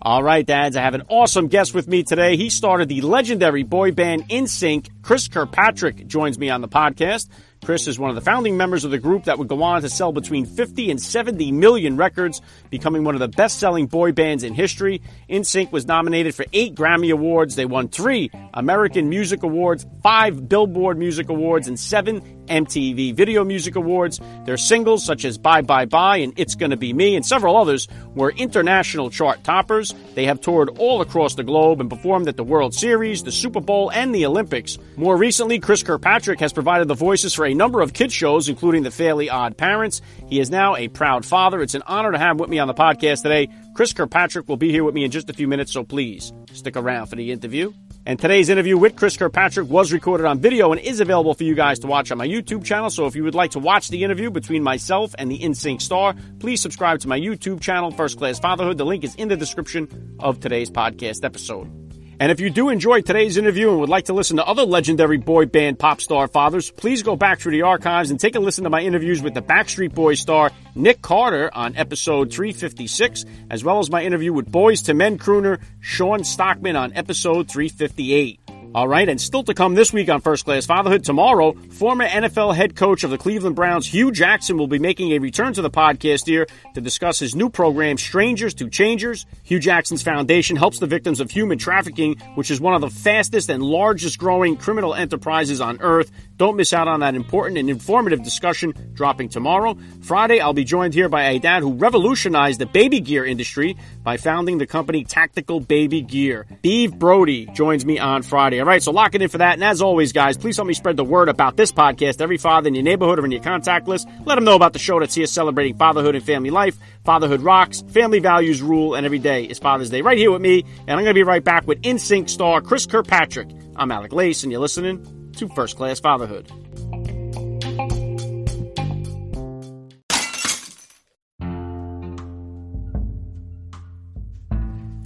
All 0.00 0.22
right, 0.22 0.46
dads, 0.46 0.76
I 0.76 0.82
have 0.82 0.94
an 0.94 1.02
awesome 1.08 1.48
guest 1.48 1.74
with 1.74 1.88
me 1.88 2.04
today. 2.04 2.36
He 2.36 2.50
started 2.50 2.88
the 2.88 3.00
legendary 3.00 3.64
boy 3.64 3.90
band 3.90 4.28
NSYNC. 4.28 4.88
Chris 5.02 5.26
Kirkpatrick 5.26 6.06
joins 6.06 6.38
me 6.38 6.50
on 6.50 6.60
the 6.60 6.68
podcast. 6.68 7.28
Chris 7.68 7.86
is 7.86 7.98
one 7.98 8.08
of 8.08 8.16
the 8.16 8.22
founding 8.22 8.56
members 8.56 8.86
of 8.86 8.90
the 8.90 8.96
group 8.96 9.24
that 9.24 9.38
would 9.38 9.46
go 9.46 9.62
on 9.62 9.82
to 9.82 9.90
sell 9.90 10.10
between 10.10 10.46
50 10.46 10.90
and 10.90 10.98
70 10.98 11.52
million 11.52 11.98
records, 11.98 12.40
becoming 12.70 13.04
one 13.04 13.14
of 13.14 13.20
the 13.20 13.28
best 13.28 13.58
selling 13.58 13.84
boy 13.84 14.10
bands 14.10 14.42
in 14.42 14.54
history. 14.54 15.02
NSYNC 15.28 15.70
was 15.70 15.84
nominated 15.84 16.34
for 16.34 16.46
eight 16.54 16.74
Grammy 16.74 17.12
Awards. 17.12 17.56
They 17.56 17.66
won 17.66 17.88
three 17.88 18.30
American 18.54 19.10
Music 19.10 19.42
Awards, 19.42 19.84
five 20.02 20.48
Billboard 20.48 20.96
Music 20.96 21.28
Awards, 21.28 21.68
and 21.68 21.78
seven 21.78 22.22
MTV 22.48 23.14
Video 23.14 23.44
Music 23.44 23.76
Awards. 23.76 24.18
Their 24.46 24.56
singles, 24.56 25.04
such 25.04 25.26
as 25.26 25.36
Bye 25.36 25.60
Bye 25.60 25.84
Bye 25.84 26.18
and 26.18 26.32
It's 26.36 26.54
Gonna 26.54 26.78
Be 26.78 26.94
Me, 26.94 27.16
and 27.16 27.26
several 27.26 27.54
others, 27.54 27.86
were 28.14 28.30
international 28.30 29.10
chart 29.10 29.44
toppers. 29.44 29.94
They 30.14 30.24
have 30.24 30.40
toured 30.40 30.70
all 30.78 31.02
across 31.02 31.34
the 31.34 31.44
globe 31.44 31.82
and 31.82 31.90
performed 31.90 32.28
at 32.28 32.38
the 32.38 32.44
World 32.44 32.74
Series, 32.74 33.22
the 33.22 33.32
Super 33.32 33.60
Bowl, 33.60 33.90
and 33.90 34.14
the 34.14 34.24
Olympics. 34.24 34.78
More 34.96 35.18
recently, 35.18 35.60
Chris 35.60 35.82
Kirkpatrick 35.82 36.40
has 36.40 36.54
provided 36.54 36.88
the 36.88 36.94
voices 36.94 37.34
for 37.34 37.44
a 37.44 37.54
number 37.58 37.82
of 37.82 37.92
kids 37.92 38.14
shows, 38.14 38.48
including 38.48 38.84
The 38.84 38.90
Fairly 38.90 39.28
Odd 39.28 39.58
Parents. 39.58 40.00
He 40.28 40.40
is 40.40 40.48
now 40.48 40.76
a 40.76 40.88
proud 40.88 41.26
father. 41.26 41.60
It's 41.60 41.74
an 41.74 41.82
honor 41.86 42.12
to 42.12 42.18
have 42.18 42.32
him 42.32 42.38
with 42.38 42.48
me 42.48 42.58
on 42.58 42.68
the 42.68 42.74
podcast 42.74 43.22
today. 43.22 43.48
Chris 43.74 43.92
Kirkpatrick 43.92 44.48
will 44.48 44.56
be 44.56 44.70
here 44.70 44.84
with 44.84 44.94
me 44.94 45.04
in 45.04 45.10
just 45.10 45.28
a 45.28 45.34
few 45.34 45.48
minutes, 45.48 45.72
so 45.72 45.84
please 45.84 46.32
stick 46.52 46.76
around 46.76 47.08
for 47.08 47.16
the 47.16 47.30
interview. 47.32 47.72
And 48.06 48.18
today's 48.18 48.48
interview 48.48 48.78
with 48.78 48.96
Chris 48.96 49.18
Kirkpatrick 49.18 49.68
was 49.68 49.92
recorded 49.92 50.24
on 50.24 50.38
video 50.38 50.72
and 50.72 50.80
is 50.80 51.00
available 51.00 51.34
for 51.34 51.44
you 51.44 51.54
guys 51.54 51.80
to 51.80 51.86
watch 51.86 52.10
on 52.10 52.16
my 52.16 52.26
YouTube 52.26 52.64
channel. 52.64 52.88
So 52.88 53.04
if 53.04 53.14
you 53.14 53.24
would 53.24 53.34
like 53.34 53.50
to 53.50 53.58
watch 53.58 53.88
the 53.88 54.02
interview 54.02 54.30
between 54.30 54.62
myself 54.62 55.14
and 55.18 55.30
the 55.30 55.38
NSYNC 55.38 55.82
star, 55.82 56.14
please 56.38 56.62
subscribe 56.62 57.00
to 57.00 57.08
my 57.08 57.20
YouTube 57.20 57.60
channel, 57.60 57.90
First 57.90 58.16
Class 58.16 58.38
Fatherhood. 58.38 58.78
The 58.78 58.86
link 58.86 59.04
is 59.04 59.14
in 59.16 59.28
the 59.28 59.36
description 59.36 60.16
of 60.20 60.40
today's 60.40 60.70
podcast 60.70 61.22
episode. 61.24 61.87
And 62.20 62.32
if 62.32 62.40
you 62.40 62.50
do 62.50 62.68
enjoy 62.68 63.02
today's 63.02 63.36
interview 63.36 63.70
and 63.70 63.78
would 63.78 63.88
like 63.88 64.06
to 64.06 64.12
listen 64.12 64.38
to 64.38 64.44
other 64.44 64.64
legendary 64.64 65.18
boy 65.18 65.46
band 65.46 65.78
pop 65.78 66.00
star 66.00 66.26
fathers, 66.26 66.68
please 66.70 67.04
go 67.04 67.14
back 67.14 67.38
through 67.38 67.52
the 67.52 67.62
archives 67.62 68.10
and 68.10 68.18
take 68.18 68.34
a 68.34 68.40
listen 68.40 68.64
to 68.64 68.70
my 68.70 68.80
interviews 68.80 69.22
with 69.22 69.34
the 69.34 69.42
Backstreet 69.42 69.94
Boys 69.94 70.18
star 70.18 70.50
Nick 70.74 71.00
Carter 71.00 71.48
on 71.54 71.76
episode 71.76 72.32
356, 72.32 73.24
as 73.50 73.62
well 73.62 73.78
as 73.78 73.88
my 73.88 74.02
interview 74.02 74.32
with 74.32 74.50
Boyz 74.50 74.88
II 74.88 74.96
Men 74.96 75.16
crooner 75.16 75.60
Shawn 75.80 76.24
Stockman 76.24 76.74
on 76.74 76.92
episode 76.94 77.48
358. 77.48 78.57
All 78.74 78.86
right, 78.86 79.08
and 79.08 79.18
still 79.18 79.42
to 79.44 79.54
come 79.54 79.74
this 79.74 79.94
week 79.94 80.10
on 80.10 80.20
First 80.20 80.44
Class 80.44 80.66
Fatherhood, 80.66 81.02
tomorrow, 81.02 81.54
former 81.70 82.06
NFL 82.06 82.54
head 82.54 82.76
coach 82.76 83.02
of 83.02 83.10
the 83.10 83.16
Cleveland 83.16 83.56
Browns, 83.56 83.86
Hue 83.86 84.12
Jackson, 84.12 84.58
will 84.58 84.66
be 84.66 84.78
making 84.78 85.12
a 85.12 85.18
return 85.20 85.54
to 85.54 85.62
the 85.62 85.70
podcast 85.70 86.26
here 86.26 86.46
to 86.74 86.80
discuss 86.82 87.18
his 87.18 87.34
new 87.34 87.48
program, 87.48 87.96
Strangers 87.96 88.52
to 88.54 88.68
Changers. 88.68 89.24
Hue 89.42 89.58
Jackson's 89.58 90.02
foundation 90.02 90.54
helps 90.54 90.80
the 90.80 90.86
victims 90.86 91.18
of 91.18 91.30
human 91.30 91.56
trafficking, 91.56 92.18
which 92.34 92.50
is 92.50 92.60
one 92.60 92.74
of 92.74 92.82
the 92.82 92.90
fastest 92.90 93.48
and 93.48 93.62
largest 93.62 94.18
growing 94.18 94.54
criminal 94.54 94.94
enterprises 94.94 95.62
on 95.62 95.80
earth. 95.80 96.12
Don't 96.38 96.56
miss 96.56 96.72
out 96.72 96.86
on 96.86 97.00
that 97.00 97.16
important 97.16 97.58
and 97.58 97.68
informative 97.68 98.22
discussion 98.22 98.72
dropping 98.94 99.28
tomorrow. 99.28 99.76
Friday, 100.02 100.38
I'll 100.38 100.52
be 100.52 100.62
joined 100.62 100.94
here 100.94 101.08
by 101.08 101.30
a 101.30 101.40
dad 101.40 101.64
who 101.64 101.74
revolutionized 101.74 102.60
the 102.60 102.66
baby 102.66 103.00
gear 103.00 103.24
industry 103.24 103.76
by 104.04 104.18
founding 104.18 104.58
the 104.58 104.66
company 104.66 105.02
Tactical 105.02 105.58
Baby 105.58 106.00
Gear. 106.00 106.46
Steve 106.60 106.96
Brody 106.96 107.46
joins 107.46 107.84
me 107.84 107.98
on 107.98 108.22
Friday. 108.22 108.60
All 108.60 108.66
right, 108.66 108.80
so 108.80 108.92
lock 108.92 109.16
it 109.16 109.22
in 109.22 109.28
for 109.28 109.38
that. 109.38 109.54
And 109.54 109.64
as 109.64 109.82
always, 109.82 110.12
guys, 110.12 110.36
please 110.36 110.56
help 110.56 110.68
me 110.68 110.74
spread 110.74 110.96
the 110.96 111.02
word 111.02 111.28
about 111.28 111.56
this 111.56 111.72
podcast. 111.72 112.20
Every 112.20 112.38
father 112.38 112.68
in 112.68 112.74
your 112.76 112.84
neighborhood 112.84 113.18
or 113.18 113.24
in 113.24 113.32
your 113.32 113.42
contact 113.42 113.88
list, 113.88 114.06
let 114.24 114.36
them 114.36 114.44
know 114.44 114.54
about 114.54 114.74
the 114.74 114.78
show 114.78 115.00
that's 115.00 115.16
here 115.16 115.26
celebrating 115.26 115.76
fatherhood 115.76 116.14
and 116.14 116.24
family 116.24 116.50
life. 116.50 116.78
Fatherhood 117.04 117.40
rocks, 117.40 117.82
family 117.88 118.20
values 118.20 118.62
rule, 118.62 118.94
and 118.94 119.04
every 119.04 119.18
day 119.18 119.42
is 119.42 119.58
Father's 119.58 119.90
Day 119.90 120.02
right 120.02 120.18
here 120.18 120.30
with 120.30 120.42
me. 120.42 120.60
And 120.86 120.90
I'm 120.90 120.98
going 120.98 121.06
to 121.06 121.14
be 121.14 121.24
right 121.24 121.42
back 121.42 121.66
with 121.66 121.82
NSYNC 121.82 122.30
star 122.30 122.60
Chris 122.60 122.86
Kirkpatrick. 122.86 123.50
I'm 123.74 123.90
Alec 123.90 124.12
Lace, 124.12 124.44
and 124.44 124.52
you're 124.52 124.60
listening 124.60 125.17
to 125.38 125.48
First 125.48 125.76
Class 125.76 126.00
Fatherhood. 126.00 126.50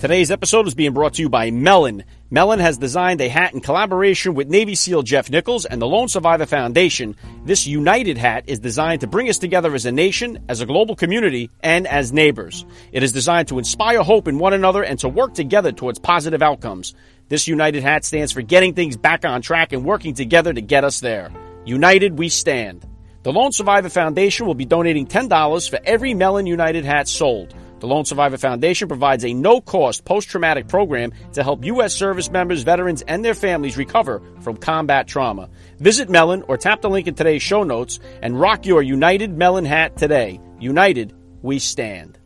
Today's 0.02 0.32
episode 0.32 0.66
is 0.66 0.74
being 0.74 0.94
brought 0.94 1.14
to 1.14 1.22
you 1.22 1.28
by 1.28 1.52
Melin. 1.52 2.02
Melin 2.28 2.58
has 2.58 2.76
designed 2.76 3.20
a 3.20 3.28
hat 3.28 3.54
in 3.54 3.60
collaboration 3.60 4.34
with 4.34 4.48
Navy 4.48 4.74
SEAL 4.74 5.04
Jeff 5.04 5.30
Nichols 5.30 5.64
and 5.64 5.80
the 5.80 5.86
Lone 5.86 6.08
Survivor 6.08 6.44
Foundation. 6.44 7.14
This 7.44 7.68
United 7.68 8.18
hat 8.18 8.44
is 8.48 8.58
designed 8.58 9.02
to 9.02 9.06
bring 9.06 9.28
us 9.28 9.38
together 9.38 9.72
as 9.74 9.86
a 9.86 9.92
nation, 9.92 10.44
as 10.48 10.60
a 10.60 10.66
global 10.66 10.96
community, 10.96 11.50
and 11.60 11.86
as 11.86 12.12
neighbors. 12.12 12.66
It 12.90 13.04
is 13.04 13.12
designed 13.12 13.46
to 13.48 13.58
inspire 13.58 14.02
hope 14.02 14.26
in 14.26 14.40
one 14.40 14.54
another 14.54 14.82
and 14.82 14.98
to 14.98 15.08
work 15.08 15.34
together 15.34 15.70
towards 15.70 16.00
positive 16.00 16.42
outcomes. 16.42 16.96
This 17.32 17.48
United 17.48 17.82
hat 17.82 18.04
stands 18.04 18.30
for 18.30 18.42
getting 18.42 18.74
things 18.74 18.98
back 18.98 19.24
on 19.24 19.40
track 19.40 19.72
and 19.72 19.86
working 19.86 20.12
together 20.12 20.52
to 20.52 20.60
get 20.60 20.84
us 20.84 21.00
there. 21.00 21.32
United 21.64 22.18
we 22.18 22.28
stand. 22.28 22.86
The 23.22 23.32
Lone 23.32 23.52
Survivor 23.52 23.88
Foundation 23.88 24.44
will 24.44 24.54
be 24.54 24.66
donating 24.66 25.06
$10 25.06 25.70
for 25.70 25.78
every 25.82 26.12
Melin 26.12 26.44
United 26.44 26.84
hat 26.84 27.08
sold. 27.08 27.54
The 27.80 27.86
Lone 27.86 28.04
Survivor 28.04 28.36
Foundation 28.36 28.86
provides 28.86 29.24
a 29.24 29.32
no 29.32 29.62
cost 29.62 30.04
post 30.04 30.28
traumatic 30.28 30.68
program 30.68 31.14
to 31.32 31.42
help 31.42 31.64
U.S. 31.64 31.94
service 31.94 32.30
members, 32.30 32.64
veterans, 32.64 33.00
and 33.00 33.24
their 33.24 33.34
families 33.34 33.78
recover 33.78 34.20
from 34.42 34.58
combat 34.58 35.08
trauma. 35.08 35.48
Visit 35.78 36.10
Melin 36.10 36.42
or 36.48 36.58
tap 36.58 36.82
the 36.82 36.90
link 36.90 37.06
in 37.06 37.14
today's 37.14 37.42
show 37.42 37.62
notes 37.62 37.98
and 38.20 38.38
rock 38.38 38.66
your 38.66 38.82
United 38.82 39.34
Melin 39.34 39.64
hat 39.64 39.96
today. 39.96 40.38
United, 40.60 41.14
we 41.40 41.58
stand. 41.58 42.18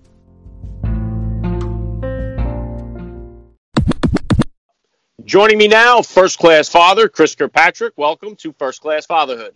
Joining 5.36 5.58
me 5.58 5.68
now, 5.68 6.00
first 6.00 6.38
class 6.38 6.66
father, 6.66 7.10
Chris 7.10 7.34
Kirkpatrick. 7.34 7.92
Welcome 7.98 8.36
to 8.36 8.54
First 8.54 8.80
Class 8.80 9.04
Fatherhood. 9.04 9.54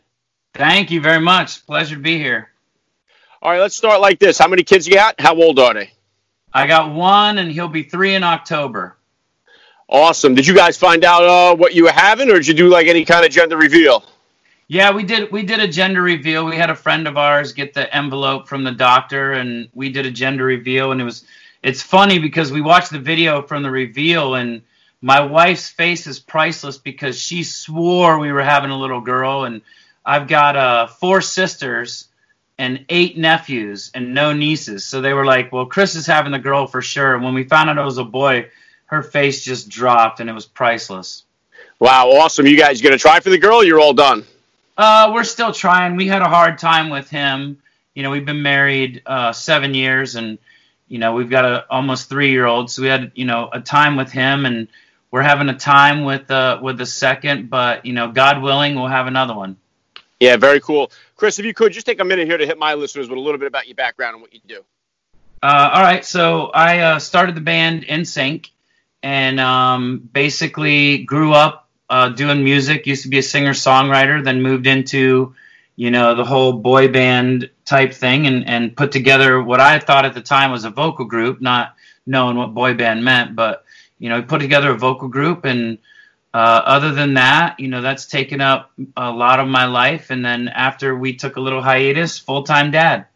Thank 0.52 0.91
you 0.91 1.00
very 1.00 1.22
much. 1.22 1.64
Pleasure 1.64 1.94
to 1.96 2.02
be 2.02 2.18
here. 2.18 2.50
All 3.41 3.50
right, 3.50 3.60
let's 3.60 3.78
start 3.78 4.02
like 4.02 4.18
this. 4.18 4.38
How 4.38 4.46
many 4.46 4.62
kids 4.62 4.86
you 4.86 4.92
got? 4.92 5.18
How 5.18 5.34
old 5.34 5.58
are 5.58 5.72
they? 5.72 5.91
I 6.52 6.66
got 6.66 6.92
one, 6.92 7.38
and 7.38 7.50
he'll 7.50 7.66
be 7.66 7.82
three 7.82 8.14
in 8.14 8.22
October. 8.22 8.98
Awesome. 9.88 10.34
Did 10.34 10.46
you 10.46 10.54
guys 10.54 10.76
find 10.76 11.02
out 11.02 11.24
uh, 11.24 11.56
what 11.56 11.74
you 11.74 11.84
were 11.84 11.92
having, 11.92 12.28
or 12.28 12.34
did 12.34 12.48
you 12.48 12.52
do 12.52 12.68
like 12.68 12.86
any 12.86 13.06
kind 13.06 13.24
of 13.24 13.30
gender 13.30 13.56
reveal? 13.56 14.04
Yeah, 14.68 14.92
we 14.92 15.02
did. 15.02 15.32
We 15.32 15.44
did 15.44 15.60
a 15.60 15.66
gender 15.66 16.02
reveal. 16.02 16.44
We 16.44 16.56
had 16.56 16.68
a 16.68 16.76
friend 16.76 17.08
of 17.08 17.16
ours 17.16 17.54
get 17.54 17.72
the 17.72 17.97
envelope 17.97 18.48
from 18.48 18.64
the 18.64 18.72
doctor, 18.72 19.32
and 19.32 19.70
we 19.72 19.88
did 19.88 20.04
a 20.04 20.10
gender 20.10 20.44
reveal. 20.44 20.92
And 20.92 21.00
it 21.00 21.04
was, 21.04 21.24
it's 21.62 21.80
funny 21.80 22.18
because 22.18 22.52
we 22.52 22.60
watched 22.60 22.91
the 22.91 22.98
video 22.98 23.41
from 23.41 23.62
the 23.62 23.70
reveal, 23.70 24.34
and 24.34 24.60
my 25.02 25.22
wife's 25.22 25.68
face 25.68 26.06
is 26.06 26.18
priceless 26.18 26.78
because 26.78 27.18
she 27.18 27.42
swore 27.42 28.18
we 28.18 28.32
were 28.32 28.42
having 28.42 28.70
a 28.70 28.78
little 28.78 29.00
girl, 29.00 29.44
and 29.44 29.62
I've 30.04 30.28
got 30.28 30.56
uh, 30.56 30.86
four 30.86 31.20
sisters 31.20 32.08
and 32.60 32.84
eight 32.90 33.16
nephews 33.16 33.90
and 33.94 34.12
no 34.12 34.34
nieces. 34.34 34.84
So 34.84 35.00
they 35.00 35.14
were 35.14 35.24
like, 35.24 35.50
well, 35.50 35.64
Chris 35.64 35.94
is 35.94 36.06
having 36.06 36.30
the 36.30 36.38
girl 36.38 36.66
for 36.66 36.82
sure. 36.82 37.14
And 37.14 37.24
when 37.24 37.32
we 37.32 37.44
found 37.44 37.70
out 37.70 37.78
it 37.78 37.84
was 37.84 37.96
a 37.96 38.04
boy, 38.04 38.50
her 38.84 39.02
face 39.02 39.42
just 39.42 39.70
dropped 39.70 40.20
and 40.20 40.28
it 40.28 40.34
was 40.34 40.44
priceless. 40.44 41.24
Wow, 41.78 42.10
awesome. 42.10 42.46
You 42.46 42.58
guys 42.58 42.82
going 42.82 42.92
to 42.92 42.98
try 42.98 43.20
for 43.20 43.30
the 43.30 43.38
girl 43.38 43.64
you're 43.64 43.80
all 43.80 43.94
done? 43.94 44.26
Uh, 44.76 45.10
we're 45.14 45.24
still 45.24 45.53
trying. 45.53 45.96
We 45.96 46.06
had 46.06 46.20
a 46.20 46.28
hard 46.28 46.58
time 46.58 46.91
with 46.91 47.08
him. 47.08 47.62
You 47.94 48.03
know, 48.03 48.10
we've 48.10 48.26
been 48.26 48.42
married 48.42 49.03
uh, 49.06 49.32
seven 49.32 49.72
years 49.72 50.16
and, 50.16 50.36
you 50.86 50.98
know, 50.98 51.14
we've 51.14 51.30
got 51.30 51.46
a 51.46 51.64
almost 51.70 52.10
three 52.10 52.30
year 52.30 52.44
old. 52.44 52.70
So 52.70 52.82
we 52.82 52.88
had, 52.88 53.12
you 53.14 53.24
know, 53.24 53.48
a 53.50 53.60
time 53.60 53.96
with 53.96 54.12
him 54.12 54.44
and 54.44 54.68
we're 55.10 55.22
having 55.22 55.48
a 55.48 55.57
time 55.57 56.04
with, 56.04 56.30
uh, 56.30 56.60
with 56.62 56.78
the 56.78 56.86
second, 56.86 57.51
but, 57.51 57.84
you 57.84 57.92
know, 57.92 58.12
God 58.12 58.42
willing, 58.42 58.74
we'll 58.74 58.86
have 58.86 59.07
another 59.07 59.34
one. 59.34 59.57
Yeah, 60.21 60.36
very 60.36 60.60
cool. 60.60 60.92
Chris, 61.16 61.39
if 61.39 61.47
you 61.47 61.54
could 61.54 61.72
just 61.72 61.86
take 61.86 62.01
a 62.01 62.04
minute 62.04 62.27
here 62.27 62.36
to 62.36 62.47
hit 62.47 62.59
my 62.59 62.74
listeners 62.74 63.09
with 63.09 63.18
a 63.18 63.21
little 63.21 63.39
bit 63.39 63.48
about 63.48 63.66
your 63.66 63.74
background 63.74 64.15
and 64.15 64.22
what 64.22 64.34
you 64.34 64.41
do. 64.47 64.62
Uh, 65.42 65.71
all 65.72 65.83
right, 65.83 66.04
so 66.04 66.51
I 66.53 66.80
uh, 66.80 66.98
started 66.98 67.34
the 67.34 67.41
band 67.41 67.86
NSYNC, 67.86 68.51
and 69.03 69.41
um, 69.41 70.09
basically 70.12 71.04
grew 71.04 71.33
up 71.33 71.68
uh, 71.89 72.10
doing 72.10 72.45
music. 72.45 72.86
Used 72.86 73.04
to 73.04 73.09
be 73.09 73.18
a 73.18 73.22
singer 73.22 73.53
songwriter, 73.53 74.22
then 74.22 74.42
moved 74.42 74.66
into 74.66 75.34
you 75.77 75.91
know 75.91 76.15
the 76.15 76.24
whole 76.24 76.53
boy 76.53 76.89
band 76.89 77.51
type 77.65 77.95
thing, 77.95 78.27
and 78.27 78.47
and 78.47 78.77
put 78.77 78.92
together 78.92 79.42
what 79.42 79.60
I 79.60 79.78
thought 79.78 80.04
at 80.04 80.13
the 80.13 80.21
time 80.21 80.51
was 80.51 80.65
a 80.65 80.71
vocal 80.71 81.06
group, 81.06 81.41
not 81.41 81.74
knowing 82.06 82.36
what 82.36 82.54
boy 82.54 82.74
band 82.74 83.04
meant, 83.04 83.34
but 83.34 83.65
you 84.00 84.08
know 84.08 84.22
put 84.22 84.41
together 84.41 84.72
a 84.72 84.76
vocal 84.76 85.06
group 85.06 85.44
and 85.44 85.78
uh, 86.32 86.62
other 86.64 86.92
than 86.92 87.14
that, 87.14 87.58
you 87.58 87.66
know, 87.66 87.82
that's 87.82 88.06
taken 88.06 88.41
up 88.41 88.70
a 88.97 89.10
lot 89.10 89.41
of 89.41 89.48
my 89.48 89.64
life. 89.64 90.10
And 90.10 90.24
then 90.24 90.47
after 90.48 90.97
we 90.97 91.14
took 91.14 91.36
a 91.36 91.41
little 91.41 91.60
hiatus, 91.60 92.18
full 92.18 92.44
time 92.44 92.70
dad. 92.70 93.06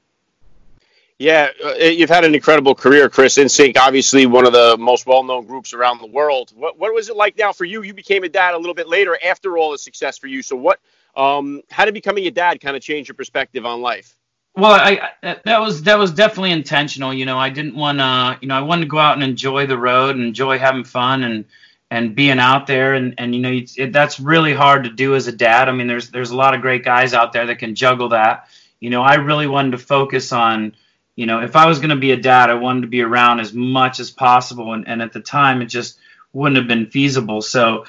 Yeah, 1.16 1.50
uh, 1.64 1.74
you've 1.74 2.10
had 2.10 2.24
an 2.24 2.34
incredible 2.34 2.74
career, 2.74 3.08
Chris. 3.08 3.38
NSYNC, 3.38 3.76
obviously 3.78 4.26
one 4.26 4.46
of 4.46 4.52
the 4.52 4.76
most 4.76 5.06
well-known 5.06 5.46
groups 5.46 5.72
around 5.72 6.00
the 6.00 6.08
world. 6.08 6.52
What 6.56 6.76
what 6.76 6.92
was 6.92 7.08
it 7.08 7.14
like 7.14 7.38
now 7.38 7.52
for 7.52 7.64
you? 7.64 7.82
You 7.82 7.94
became 7.94 8.24
a 8.24 8.28
dad 8.28 8.54
a 8.54 8.58
little 8.58 8.74
bit 8.74 8.88
later 8.88 9.16
after 9.24 9.56
all 9.56 9.70
the 9.70 9.78
success 9.78 10.18
for 10.18 10.26
you. 10.26 10.42
So 10.42 10.56
what? 10.56 10.80
Um, 11.16 11.62
how 11.70 11.84
did 11.84 11.94
becoming 11.94 12.26
a 12.26 12.32
dad 12.32 12.60
kind 12.60 12.76
of 12.76 12.82
change 12.82 13.06
your 13.06 13.14
perspective 13.14 13.64
on 13.64 13.80
life? 13.80 14.16
Well, 14.56 14.72
I, 14.72 15.10
I 15.22 15.36
that 15.44 15.60
was 15.60 15.82
that 15.84 15.98
was 15.98 16.12
definitely 16.12 16.52
intentional. 16.52 17.12
You 17.12 17.26
know, 17.26 17.38
I 17.38 17.50
didn't 17.50 17.74
want 17.74 17.98
to. 17.98 18.38
You 18.40 18.48
know, 18.48 18.54
I 18.56 18.60
wanted 18.60 18.82
to 18.82 18.88
go 18.88 18.98
out 18.98 19.14
and 19.14 19.24
enjoy 19.24 19.66
the 19.66 19.78
road 19.78 20.14
and 20.16 20.24
enjoy 20.24 20.58
having 20.58 20.84
fun 20.84 21.24
and 21.24 21.44
and 21.90 22.14
being 22.14 22.38
out 22.38 22.66
there 22.66 22.94
and 22.94 23.14
and 23.18 23.34
you 23.34 23.40
know 23.40 23.60
it, 23.76 23.92
that's 23.92 24.20
really 24.20 24.54
hard 24.54 24.84
to 24.84 24.90
do 24.90 25.14
as 25.16 25.26
a 25.26 25.32
dad. 25.32 25.68
I 25.68 25.72
mean, 25.72 25.88
there's 25.88 26.10
there's 26.10 26.30
a 26.30 26.36
lot 26.36 26.54
of 26.54 26.60
great 26.60 26.84
guys 26.84 27.14
out 27.14 27.32
there 27.32 27.46
that 27.46 27.58
can 27.58 27.74
juggle 27.74 28.10
that. 28.10 28.48
You 28.80 28.90
know, 28.90 29.02
I 29.02 29.14
really 29.16 29.46
wanted 29.48 29.72
to 29.72 29.78
focus 29.78 30.32
on 30.32 30.74
you 31.16 31.26
know, 31.26 31.42
if 31.42 31.54
I 31.54 31.66
was 31.66 31.78
going 31.78 31.90
to 31.90 31.96
be 31.96 32.10
a 32.10 32.16
dad, 32.16 32.50
I 32.50 32.54
wanted 32.54 32.82
to 32.82 32.86
be 32.88 33.02
around 33.02 33.40
as 33.40 33.52
much 33.52 34.00
as 34.00 34.10
possible. 34.10 34.72
And, 34.72 34.88
and 34.88 35.00
at 35.00 35.12
the 35.12 35.20
time, 35.20 35.62
it 35.62 35.66
just 35.66 35.98
wouldn't 36.32 36.56
have 36.56 36.66
been 36.66 36.86
feasible. 36.90 37.40
So, 37.40 37.84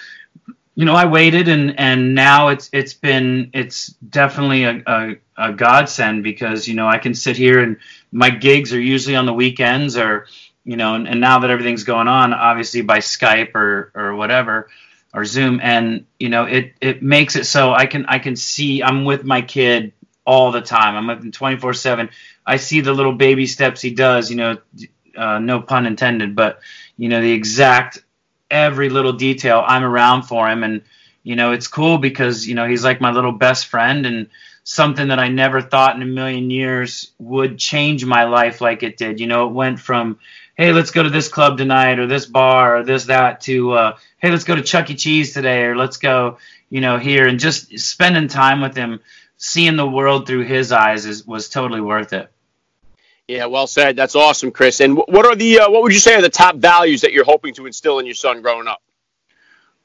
you 0.75 0.86
know, 0.86 0.94
I 0.94 1.06
waited, 1.06 1.48
and 1.48 1.80
and 1.80 2.16
now 2.16 2.50
it's 2.50 2.69
it's 2.74 2.94
been 2.94 3.50
it's 3.54 3.88
definitely 3.88 4.66
a, 4.66 4.83
a, 4.86 5.16
a 5.38 5.54
godsend 5.54 6.24
because 6.24 6.68
you 6.68 6.75
know 6.75 6.88
I 6.88 6.98
can 6.98 7.13
sit 7.13 7.38
here 7.38 7.62
and 7.62 7.77
my 8.12 8.30
gigs 8.30 8.74
are 8.74 8.81
usually 8.81 9.16
on 9.16 9.25
the 9.25 9.33
weekends 9.33 9.98
or 9.98 10.27
you 10.63 10.77
know, 10.77 10.95
and, 10.95 11.07
and 11.07 11.22
now 11.22 11.39
that 11.39 11.50
everything's 11.51 11.83
going 11.83 12.07
on, 12.07 12.33
obviously 12.33 12.81
by 12.81 13.00
Skype 13.00 13.56
or 13.56 13.92
or 13.95 14.16
whatever 14.16 14.69
or 15.13 15.25
Zoom, 15.25 15.60
and 15.63 16.06
you 16.19 16.30
know, 16.30 16.45
it 16.45 16.74
it 16.81 17.01
makes 17.01 17.36
it 17.36 17.45
so 17.45 17.74
I 17.74 17.86
can 17.86 18.06
I 18.07 18.19
can 18.19 18.36
see 18.36 18.83
I'm 18.83 19.06
with 19.06 19.24
my 19.24 19.42
kid 19.42 19.94
all 20.25 20.51
the 20.51 20.62
time. 20.62 20.95
I'm 20.95 21.07
with 21.07 21.24
him 21.24 21.31
24 21.31 21.74
seven 21.74 22.10
I 22.45 22.57
see 22.57 22.81
the 22.81 22.94
little 22.94 23.13
baby 23.13 23.48
steps 23.48 23.81
he 23.81 23.92
does, 23.92 24.30
you 24.30 24.38
know, 24.38 24.57
uh, 25.18 25.39
no 25.39 25.62
pun 25.62 25.86
intended, 25.86 26.36
but 26.36 26.60
you 26.98 27.10
know 27.10 27.22
the 27.22 27.31
exact 27.31 28.04
every 28.50 28.89
little 28.89 29.13
detail. 29.13 29.63
I'm 29.65 29.83
around 29.83 30.24
for 30.24 30.50
him, 30.50 30.63
and 30.63 30.81
you 31.24 31.36
know 31.36 31.51
it's 31.51 31.68
cool 31.68 31.97
because 31.97 32.47
you 32.47 32.56
know 32.56 32.68
he's 32.68 32.83
like 32.83 33.01
my 33.01 33.12
little 33.12 33.31
best 33.31 33.68
friend, 33.68 34.06
and 34.06 34.27
something 34.63 35.09
that 35.09 35.19
I 35.19 35.27
never 35.27 35.62
thought 35.62 35.95
in 35.95 36.01
a 36.01 36.06
million 36.06 36.50
years 36.50 37.12
would 37.19 37.57
change 37.57 38.06
my 38.06 38.25
life 38.25 38.62
like 38.62 38.83
it 38.83 38.97
did. 38.97 39.19
You 39.19 39.27
know, 39.27 39.47
it 39.47 39.53
went 39.53 39.80
from 39.80 40.19
hey, 40.56 40.71
let's 40.71 40.92
go 40.92 41.03
to 41.03 41.09
this 41.09 41.27
club 41.27 41.57
tonight, 41.57 42.00
or 42.00 42.07
this 42.07 42.25
bar, 42.25 42.77
or 42.77 42.83
this 42.83 43.06
that, 43.06 43.42
to 43.42 43.71
uh, 43.74 43.97
hey, 44.19 44.31
let's 44.31 44.45
go 44.45 44.56
to 44.56 44.62
Chuck 44.62 44.89
E. 44.89 44.95
Cheese 44.95 45.33
today, 45.33 45.63
or 45.63 45.75
let's 45.75 45.98
go, 45.98 46.38
you 46.69 46.81
know, 46.81 46.98
here, 46.98 47.27
and 47.27 47.39
just 47.39 47.77
spending 47.80 48.27
time 48.27 48.62
with 48.62 48.75
him, 48.75 49.01
seeing 49.38 49.75
the 49.75 49.88
world 49.88 50.27
through 50.27 50.45
his 50.45 50.71
eyes 50.71 51.06
is 51.06 51.25
was 51.25 51.50
totally 51.50 51.81
worth 51.81 52.13
it. 52.13 52.31
Yeah, 53.27 53.48
well 53.48 53.68
said. 53.68 53.95
That's 53.95 54.16
awesome, 54.16 54.51
Chris. 54.51 54.80
And 54.80 54.98
what 54.98 55.25
are 55.25 55.36
the 55.36 55.62
uh, 55.62 55.72
what 55.72 55.81
would 55.81 55.94
you 55.94 56.00
say 56.00 56.16
are 56.16 56.22
the 56.22 56.30
top 56.30 56.57
values 56.57 57.01
that 57.01 57.12
you're 57.12 57.25
hoping 57.25 57.54
to 57.56 57.66
instill 57.66 58.00
in 58.00 58.06
your 58.06 58.16
son 58.16 58.42
growing 58.42 58.68
up? 58.68 58.81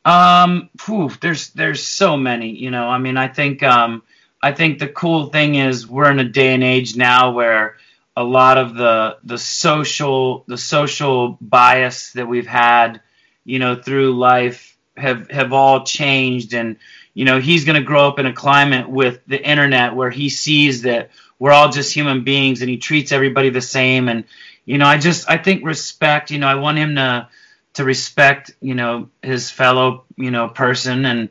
Um, 0.05 0.69
whew, 0.85 1.11
there's 1.21 1.51
there's 1.51 1.83
so 1.83 2.17
many. 2.17 2.51
You 2.51 2.71
know, 2.71 2.87
I 2.87 2.99
mean, 2.99 3.17
I 3.17 3.29
think 3.29 3.63
um, 3.63 4.03
I 4.43 4.53
think 4.53 4.79
the 4.79 4.89
cool 4.89 5.27
thing 5.27 5.55
is 5.55 5.87
we're 5.87 6.11
in 6.11 6.19
a 6.19 6.29
day 6.29 6.53
and 6.53 6.63
age 6.63 6.97
now 6.97 7.33
where 7.33 7.77
a 8.15 8.25
lot 8.25 8.59
of 8.59 8.75
the 8.75 9.17
the 9.25 9.39
social 9.39 10.45
the 10.47 10.59
social 10.59 11.39
bias 11.41 12.13
that 12.13 12.29
we've 12.29 12.47
had, 12.47 13.01
you 13.45 13.59
know, 13.59 13.75
through 13.75 14.19
life 14.19 14.77
have 14.99 15.31
have 15.31 15.55
all 15.55 15.85
changed 15.85 16.53
and 16.53 16.77
you 17.15 17.25
know 17.25 17.41
he's 17.41 17.65
going 17.65 17.81
to 17.81 17.87
grow 17.87 18.07
up 18.07 18.19
in 18.19 18.27
a 18.27 18.35
climate 18.35 18.89
with 18.89 19.21
the 19.27 19.43
internet 19.43 19.95
where 19.95 20.11
he 20.11 20.29
sees 20.29 20.83
that 20.83 21.11
we're 21.41 21.51
all 21.51 21.71
just 21.71 21.93
human 21.93 22.23
beings 22.23 22.61
and 22.61 22.71
he 22.71 22.77
treats 22.77 23.11
everybody 23.11 23.51
the 23.51 23.61
same. 23.61 24.09
And 24.09 24.25
you 24.71 24.79
know 24.79 24.87
i 24.87 24.99
just 24.99 25.29
i 25.29 25.37
think 25.37 25.65
respect 25.65 26.31
you 26.31 26.39
know 26.39 26.47
i 26.47 26.55
want 26.55 26.79
him 26.79 26.95
to 26.95 27.29
to 27.75 27.85
respect 27.85 28.53
you 28.61 28.75
know 28.75 29.09
his 29.21 29.51
fellow 29.51 30.05
you 30.17 30.31
know 30.31 30.49
person 30.49 31.05
and 31.05 31.29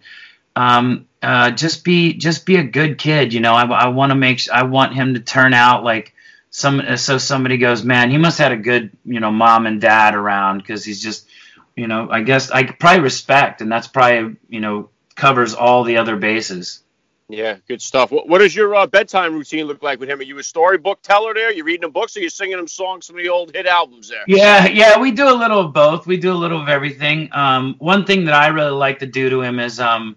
um 0.57 1.07
uh 1.21 1.49
just 1.51 1.85
be 1.85 2.13
just 2.13 2.45
be 2.45 2.57
a 2.57 2.63
good 2.63 2.97
kid 2.97 3.33
you 3.33 3.39
know. 3.39 3.53
I, 3.53 3.65
I 3.65 3.87
want 3.87 4.11
to 4.11 4.15
make 4.15 4.49
i 4.49 4.63
want 4.63 4.93
him 4.93 5.13
to 5.13 5.21
turn 5.21 5.53
out 5.53 5.85
like 5.85 6.13
some 6.49 6.97
so 6.97 7.17
somebody 7.17 7.57
goes 7.57 7.83
man 7.83 8.11
he 8.11 8.17
must 8.17 8.39
have 8.39 8.51
had 8.51 8.59
a 8.59 8.61
good 8.61 8.91
you 9.05 9.21
know 9.21 9.31
mom 9.31 9.67
and 9.67 9.79
dad 9.79 10.15
around 10.15 10.57
because 10.57 10.83
he's 10.83 11.01
just 11.01 11.27
you 11.77 11.87
know 11.87 12.09
i 12.09 12.21
guess 12.21 12.51
i 12.51 12.63
probably 12.63 13.01
respect 13.01 13.61
and 13.61 13.71
that's 13.71 13.87
probably 13.87 14.35
you 14.49 14.59
know 14.59 14.89
covers 15.15 15.53
all 15.53 15.85
the 15.85 15.97
other 15.97 16.17
bases 16.17 16.83
yeah, 17.29 17.57
good 17.67 17.81
stuff. 17.81 18.11
What, 18.11 18.27
what 18.27 18.39
does 18.39 18.55
your 18.55 18.73
uh, 18.75 18.87
bedtime 18.87 19.35
routine 19.35 19.65
look 19.65 19.83
like 19.83 19.99
with 19.99 20.09
him? 20.09 20.19
Are 20.19 20.23
you 20.23 20.39
a 20.39 20.43
storybook 20.43 21.01
teller 21.03 21.33
there? 21.35 21.53
You 21.53 21.63
reading 21.63 21.83
him 21.83 21.91
books, 21.91 22.17
or 22.17 22.21
you 22.21 22.29
singing 22.29 22.57
him 22.57 22.67
songs 22.67 23.05
from 23.05 23.17
the 23.17 23.29
old 23.29 23.53
hit 23.53 23.67
albums 23.67 24.09
there? 24.09 24.23
Yeah, 24.27 24.67
yeah, 24.67 24.99
we 24.99 25.11
do 25.11 25.29
a 25.29 25.37
little 25.37 25.59
of 25.59 25.73
both. 25.73 26.07
We 26.07 26.17
do 26.17 26.33
a 26.33 26.33
little 26.33 26.59
of 26.59 26.69
everything. 26.69 27.29
Um, 27.31 27.75
one 27.77 28.05
thing 28.05 28.25
that 28.25 28.33
I 28.33 28.47
really 28.47 28.71
like 28.71 28.99
to 28.99 29.05
do 29.05 29.29
to 29.29 29.41
him 29.41 29.59
is 29.59 29.79
um, 29.79 30.15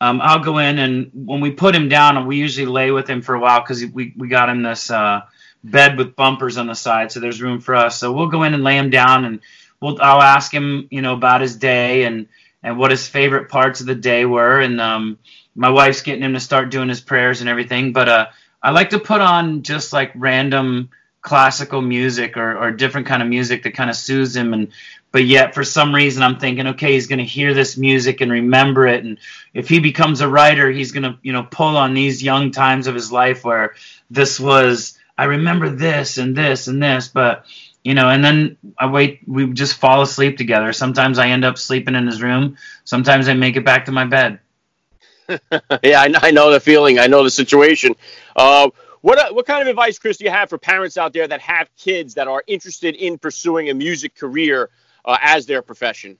um, 0.00 0.20
I'll 0.22 0.44
go 0.44 0.58
in 0.58 0.78
and 0.78 1.10
when 1.12 1.40
we 1.40 1.50
put 1.50 1.74
him 1.74 1.88
down, 1.88 2.24
we 2.26 2.36
usually 2.36 2.66
lay 2.66 2.92
with 2.92 3.08
him 3.10 3.20
for 3.20 3.34
a 3.34 3.40
while 3.40 3.60
because 3.60 3.84
we 3.86 4.14
we 4.16 4.28
got 4.28 4.48
him 4.48 4.62
this 4.62 4.90
uh, 4.90 5.22
bed 5.64 5.98
with 5.98 6.14
bumpers 6.14 6.56
on 6.56 6.68
the 6.68 6.74
side, 6.74 7.10
so 7.10 7.18
there's 7.20 7.42
room 7.42 7.60
for 7.60 7.74
us. 7.74 7.98
So 7.98 8.12
we'll 8.12 8.28
go 8.28 8.44
in 8.44 8.54
and 8.54 8.62
lay 8.62 8.76
him 8.78 8.90
down, 8.90 9.24
and 9.24 9.40
we'll 9.80 10.00
I'll 10.00 10.22
ask 10.22 10.52
him, 10.52 10.86
you 10.90 11.02
know, 11.02 11.14
about 11.14 11.40
his 11.40 11.56
day 11.56 12.04
and 12.04 12.28
and 12.64 12.78
what 12.78 12.90
his 12.90 13.06
favorite 13.06 13.48
parts 13.48 13.80
of 13.80 13.86
the 13.86 13.94
day 13.94 14.24
were, 14.24 14.60
and 14.60 14.80
um, 14.80 15.18
my 15.54 15.70
wife's 15.70 16.02
getting 16.02 16.22
him 16.22 16.32
to 16.32 16.40
start 16.40 16.70
doing 16.70 16.88
his 16.88 17.00
prayers 17.00 17.40
and 17.40 17.48
everything. 17.48 17.92
But 17.92 18.08
uh, 18.08 18.26
I 18.62 18.70
like 18.70 18.90
to 18.90 18.98
put 18.98 19.20
on 19.20 19.62
just 19.62 19.92
like 19.92 20.10
random 20.16 20.90
classical 21.24 21.80
music 21.80 22.36
or, 22.36 22.56
or 22.56 22.70
different 22.70 23.06
kind 23.06 23.22
of 23.22 23.28
music 23.28 23.62
that 23.62 23.74
kind 23.74 23.88
of 23.88 23.96
soothes 23.96 24.36
him. 24.36 24.52
And 24.52 24.72
but 25.10 25.24
yet 25.24 25.54
for 25.54 25.64
some 25.64 25.94
reason 25.94 26.22
i'm 26.22 26.38
thinking 26.38 26.66
okay 26.66 26.92
he's 26.92 27.06
going 27.06 27.20
to 27.20 27.24
hear 27.24 27.54
this 27.54 27.78
music 27.78 28.20
and 28.20 28.30
remember 28.30 28.86
it. 28.86 29.04
And 29.04 29.18
if 29.54 29.68
he 29.68 29.78
becomes 29.80 30.20
a 30.20 30.28
writer 30.28 30.70
he's 30.70 30.92
going 30.92 31.04
to 31.04 31.18
you 31.22 31.32
know 31.32 31.46
pull 31.50 31.78
on 31.78 31.94
these 31.94 32.22
young 32.22 32.50
times 32.50 32.86
of 32.86 32.94
his 32.94 33.10
life 33.10 33.42
where 33.42 33.74
this 34.10 34.38
was 34.38 34.98
i 35.16 35.24
remember 35.24 35.70
this 35.70 36.18
and 36.18 36.36
this 36.36 36.68
and 36.68 36.82
this. 36.82 37.08
But 37.08 37.46
you 37.84 37.94
know 37.94 38.08
and 38.08 38.24
then 38.24 38.56
i 38.78 38.86
wait 38.86 39.20
we 39.26 39.52
just 39.52 39.74
fall 39.76 40.02
asleep 40.02 40.36
together 40.36 40.72
sometimes 40.72 41.18
i 41.18 41.28
end 41.28 41.44
up 41.44 41.56
sleeping 41.56 41.94
in 41.94 42.06
his 42.06 42.20
room 42.22 42.56
sometimes 42.82 43.28
i 43.28 43.34
make 43.34 43.56
it 43.56 43.64
back 43.64 43.84
to 43.84 43.92
my 43.92 44.04
bed 44.04 44.40
yeah, 45.82 46.00
I, 46.00 46.12
I, 46.14 46.30
know 46.30 46.50
the 46.50 46.60
feeling. 46.60 46.98
I 46.98 47.06
know 47.06 47.24
the 47.24 47.30
situation. 47.30 47.94
Uh, 48.36 48.70
what 49.00 49.18
uh, 49.18 49.32
what 49.32 49.46
kind 49.46 49.62
of 49.62 49.68
advice, 49.68 49.98
Chris, 49.98 50.18
do 50.18 50.24
you 50.24 50.30
have 50.30 50.48
for 50.48 50.58
parents 50.58 50.96
out 50.96 51.12
there 51.12 51.26
that 51.26 51.40
have 51.40 51.74
kids 51.76 52.14
that 52.14 52.28
are 52.28 52.42
interested 52.46 52.94
in 52.94 53.18
pursuing 53.18 53.70
a 53.70 53.74
music 53.74 54.14
career 54.14 54.70
uh, 55.04 55.18
as 55.20 55.46
their 55.46 55.62
profession? 55.62 56.18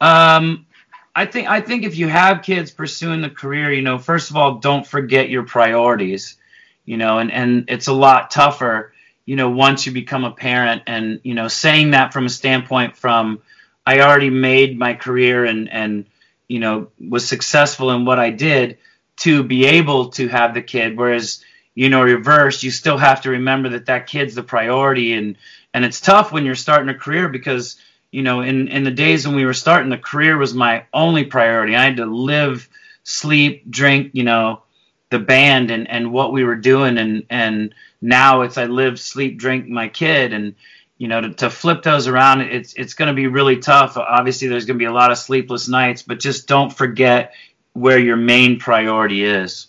Um, 0.00 0.66
I 1.14 1.26
think 1.26 1.48
I 1.48 1.60
think 1.60 1.84
if 1.84 1.96
you 1.96 2.08
have 2.08 2.42
kids 2.42 2.70
pursuing 2.70 3.20
the 3.20 3.30
career, 3.30 3.72
you 3.72 3.82
know, 3.82 3.98
first 3.98 4.30
of 4.30 4.36
all, 4.36 4.56
don't 4.56 4.86
forget 4.86 5.30
your 5.30 5.44
priorities. 5.44 6.36
You 6.84 6.96
know, 6.96 7.18
and 7.18 7.30
and 7.30 7.64
it's 7.68 7.88
a 7.88 7.92
lot 7.92 8.30
tougher, 8.30 8.92
you 9.24 9.36
know, 9.36 9.50
once 9.50 9.86
you 9.86 9.92
become 9.92 10.24
a 10.24 10.30
parent, 10.32 10.82
and 10.86 11.20
you 11.22 11.34
know, 11.34 11.48
saying 11.48 11.92
that 11.92 12.12
from 12.12 12.26
a 12.26 12.30
standpoint 12.30 12.96
from 12.96 13.40
I 13.86 14.00
already 14.00 14.30
made 14.30 14.78
my 14.78 14.94
career 14.94 15.44
and 15.44 15.68
and 15.70 16.06
you 16.48 16.60
know 16.60 16.88
was 17.00 17.26
successful 17.26 17.90
in 17.90 18.04
what 18.04 18.18
I 18.18 18.30
did 18.30 18.78
to 19.18 19.42
be 19.42 19.66
able 19.66 20.10
to 20.10 20.28
have 20.28 20.54
the 20.54 20.62
kid. 20.62 20.96
Whereas 20.96 21.44
you 21.74 21.88
know 21.88 22.02
reverse 22.02 22.62
you 22.62 22.70
still 22.70 22.98
have 22.98 23.22
to 23.22 23.30
remember 23.30 23.70
that 23.70 23.86
that 23.86 24.06
kid's 24.06 24.34
the 24.34 24.42
priority. 24.42 25.14
And 25.14 25.36
and 25.74 25.84
it's 25.84 26.00
tough 26.00 26.32
when 26.32 26.44
you're 26.44 26.54
starting 26.54 26.88
a 26.88 26.94
career 26.94 27.28
because 27.28 27.76
you 28.10 28.22
know 28.22 28.40
in 28.42 28.68
in 28.68 28.84
the 28.84 28.90
days 28.90 29.26
when 29.26 29.36
we 29.36 29.44
were 29.44 29.54
starting 29.54 29.90
the 29.90 29.98
career 29.98 30.36
was 30.36 30.54
my 30.54 30.84
only 30.92 31.24
priority. 31.24 31.74
I 31.76 31.84
had 31.84 31.96
to 31.96 32.06
live 32.06 32.68
sleep 33.02 33.68
drink 33.70 34.10
you 34.12 34.24
know 34.24 34.62
the 35.10 35.18
band 35.18 35.70
and 35.70 35.88
and 35.88 36.12
what 36.12 36.32
we 36.32 36.44
were 36.44 36.56
doing. 36.56 36.98
And 36.98 37.24
and 37.30 37.74
now 38.00 38.42
it's 38.42 38.58
I 38.58 38.66
live 38.66 38.98
sleep 38.98 39.38
drink 39.38 39.68
my 39.68 39.88
kid 39.88 40.32
and 40.32 40.54
you 41.00 41.08
know, 41.08 41.22
to, 41.22 41.30
to 41.30 41.48
flip 41.48 41.82
those 41.82 42.08
around, 42.08 42.42
it's 42.42 42.74
it's 42.74 42.92
going 42.92 43.08
to 43.08 43.14
be 43.14 43.26
really 43.26 43.56
tough. 43.56 43.96
Obviously, 43.96 44.48
there's 44.48 44.66
going 44.66 44.76
to 44.76 44.82
be 44.82 44.84
a 44.84 44.92
lot 44.92 45.10
of 45.10 45.16
sleepless 45.16 45.66
nights, 45.66 46.02
but 46.02 46.20
just 46.20 46.46
don't 46.46 46.70
forget 46.70 47.32
where 47.72 47.98
your 47.98 48.16
main 48.16 48.58
priority 48.58 49.24
is. 49.24 49.68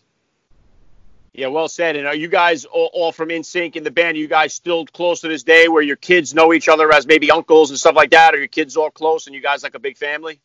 Yeah, 1.32 1.48
well 1.48 1.70
said. 1.70 1.96
And 1.96 2.06
are 2.06 2.16
you 2.16 2.28
guys 2.28 2.66
all, 2.66 2.90
all 2.92 3.14
from 3.14 3.30
NSYNC 3.30 3.78
in 3.78 3.86
the 3.86 3.92
band? 3.92 4.18
Are 4.18 4.20
you 4.20 4.28
guys 4.28 4.54
still 4.54 4.86
close 4.86 5.22
to 5.22 5.30
this 5.30 5.44
day 5.44 5.70
where 5.70 5.82
your 5.82 5.96
kids 5.96 6.34
know 6.34 6.52
each 6.52 6.68
other 6.68 6.92
as 6.92 7.08
maybe 7.08 7.32
uncles 7.32 7.70
and 7.70 7.80
stuff 7.80 7.96
like 7.96 8.12
that? 8.12 8.34
Are 8.34 8.38
your 8.38 8.48
kids 8.48 8.76
all 8.76 8.92
close 8.92 9.28
and 9.28 9.34
you 9.34 9.42
guys 9.42 9.64
like 9.64 9.76
a 9.76 9.80
big 9.80 9.98
family? 9.98 10.42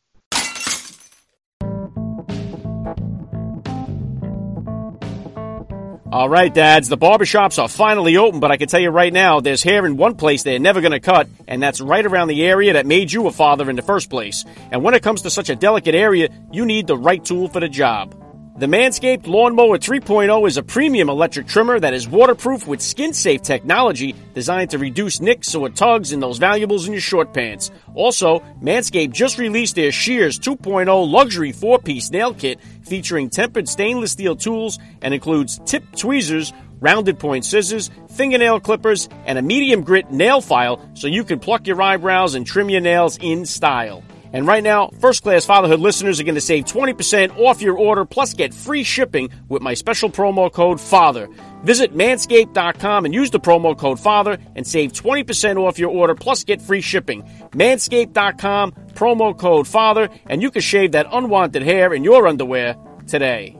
All 6.16 6.30
right, 6.30 6.52
dads, 6.52 6.88
the 6.88 6.96
barbershops 6.96 7.62
are 7.62 7.68
finally 7.68 8.16
open, 8.16 8.40
but 8.40 8.50
I 8.50 8.56
can 8.56 8.68
tell 8.68 8.80
you 8.80 8.88
right 8.88 9.12
now, 9.12 9.40
there's 9.40 9.62
hair 9.62 9.84
in 9.84 9.98
one 9.98 10.14
place 10.14 10.44
they're 10.44 10.58
never 10.58 10.80
going 10.80 10.92
to 10.92 10.98
cut, 10.98 11.28
and 11.46 11.62
that's 11.62 11.78
right 11.78 12.06
around 12.06 12.28
the 12.28 12.42
area 12.46 12.72
that 12.72 12.86
made 12.86 13.12
you 13.12 13.26
a 13.26 13.30
father 13.30 13.68
in 13.68 13.76
the 13.76 13.82
first 13.82 14.08
place. 14.08 14.46
And 14.70 14.82
when 14.82 14.94
it 14.94 15.02
comes 15.02 15.20
to 15.22 15.30
such 15.30 15.50
a 15.50 15.54
delicate 15.54 15.94
area, 15.94 16.30
you 16.50 16.64
need 16.64 16.86
the 16.86 16.96
right 16.96 17.22
tool 17.22 17.48
for 17.48 17.60
the 17.60 17.68
job. 17.68 18.14
The 18.58 18.64
Manscaped 18.64 19.26
Lawnmower 19.26 19.76
3.0 19.76 20.48
is 20.48 20.56
a 20.56 20.62
premium 20.62 21.10
electric 21.10 21.46
trimmer 21.46 21.78
that 21.78 21.92
is 21.92 22.08
waterproof 22.08 22.66
with 22.66 22.80
skin 22.80 23.12
safe 23.12 23.42
technology 23.42 24.14
designed 24.32 24.70
to 24.70 24.78
reduce 24.78 25.20
nicks 25.20 25.54
or 25.54 25.68
tugs 25.68 26.10
in 26.10 26.20
those 26.20 26.38
valuables 26.38 26.86
in 26.86 26.94
your 26.94 27.02
short 27.02 27.34
pants. 27.34 27.70
Also, 27.94 28.38
Manscaped 28.62 29.12
just 29.12 29.36
released 29.36 29.76
their 29.76 29.92
Shears 29.92 30.38
2.0 30.38 31.10
luxury 31.10 31.52
4 31.52 31.80
piece 31.80 32.10
nail 32.10 32.32
kit 32.32 32.58
featuring 32.82 33.28
tempered 33.28 33.68
stainless 33.68 34.12
steel 34.12 34.34
tools 34.34 34.78
and 35.02 35.12
includes 35.12 35.60
tip 35.66 35.84
tweezers, 35.94 36.54
rounded 36.80 37.18
point 37.18 37.44
scissors, 37.44 37.90
fingernail 38.08 38.60
clippers, 38.60 39.10
and 39.26 39.38
a 39.38 39.42
medium 39.42 39.82
grit 39.82 40.10
nail 40.10 40.40
file 40.40 40.80
so 40.94 41.08
you 41.08 41.24
can 41.24 41.38
pluck 41.38 41.66
your 41.66 41.82
eyebrows 41.82 42.34
and 42.34 42.46
trim 42.46 42.70
your 42.70 42.80
nails 42.80 43.18
in 43.20 43.44
style. 43.44 44.02
And 44.32 44.46
right 44.46 44.62
now, 44.62 44.90
first 45.00 45.22
class 45.22 45.44
fatherhood 45.44 45.80
listeners 45.80 46.20
are 46.20 46.24
going 46.24 46.34
to 46.34 46.40
save 46.40 46.64
20% 46.64 47.38
off 47.38 47.62
your 47.62 47.76
order 47.78 48.04
plus 48.04 48.34
get 48.34 48.52
free 48.52 48.82
shipping 48.82 49.30
with 49.48 49.62
my 49.62 49.74
special 49.74 50.10
promo 50.10 50.52
code 50.52 50.80
FATHER. 50.80 51.28
Visit 51.62 51.94
manscaped.com 51.94 53.04
and 53.04 53.14
use 53.14 53.30
the 53.30 53.40
promo 53.40 53.76
code 53.76 53.98
FATHER 54.00 54.38
and 54.54 54.66
save 54.66 54.92
20% 54.92 55.56
off 55.56 55.78
your 55.78 55.90
order 55.90 56.14
plus 56.14 56.44
get 56.44 56.60
free 56.60 56.80
shipping. 56.80 57.22
Manscaped.com, 57.52 58.72
promo 58.94 59.36
code 59.36 59.66
FATHER, 59.66 60.08
and 60.26 60.42
you 60.42 60.50
can 60.50 60.62
shave 60.62 60.92
that 60.92 61.06
unwanted 61.12 61.62
hair 61.62 61.94
in 61.94 62.04
your 62.04 62.26
underwear 62.26 62.76
today. 63.06 63.56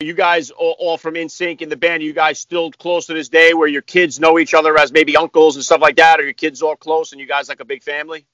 You 0.00 0.14
guys 0.14 0.50
all, 0.50 0.98
from 0.98 1.14
NSYNC 1.14 1.62
in 1.62 1.68
the 1.68 1.76
band, 1.76 2.02
are 2.02 2.06
you 2.06 2.12
guys 2.12 2.38
still 2.38 2.70
close 2.72 3.06
to 3.06 3.14
this 3.14 3.28
day 3.28 3.54
where 3.54 3.68
your 3.68 3.82
kids 3.82 4.18
know 4.18 4.38
each 4.38 4.54
other 4.54 4.76
as 4.78 4.92
maybe 4.92 5.16
uncles 5.16 5.56
and 5.56 5.64
stuff 5.64 5.80
like 5.80 5.96
that? 5.96 6.20
Are 6.20 6.24
your 6.24 6.32
kids 6.32 6.62
all 6.62 6.76
close 6.76 7.12
and 7.12 7.20
you 7.20 7.26
guys 7.26 7.48
like 7.48 7.60
a 7.60 7.64
big 7.64 7.82
family? 7.82 8.26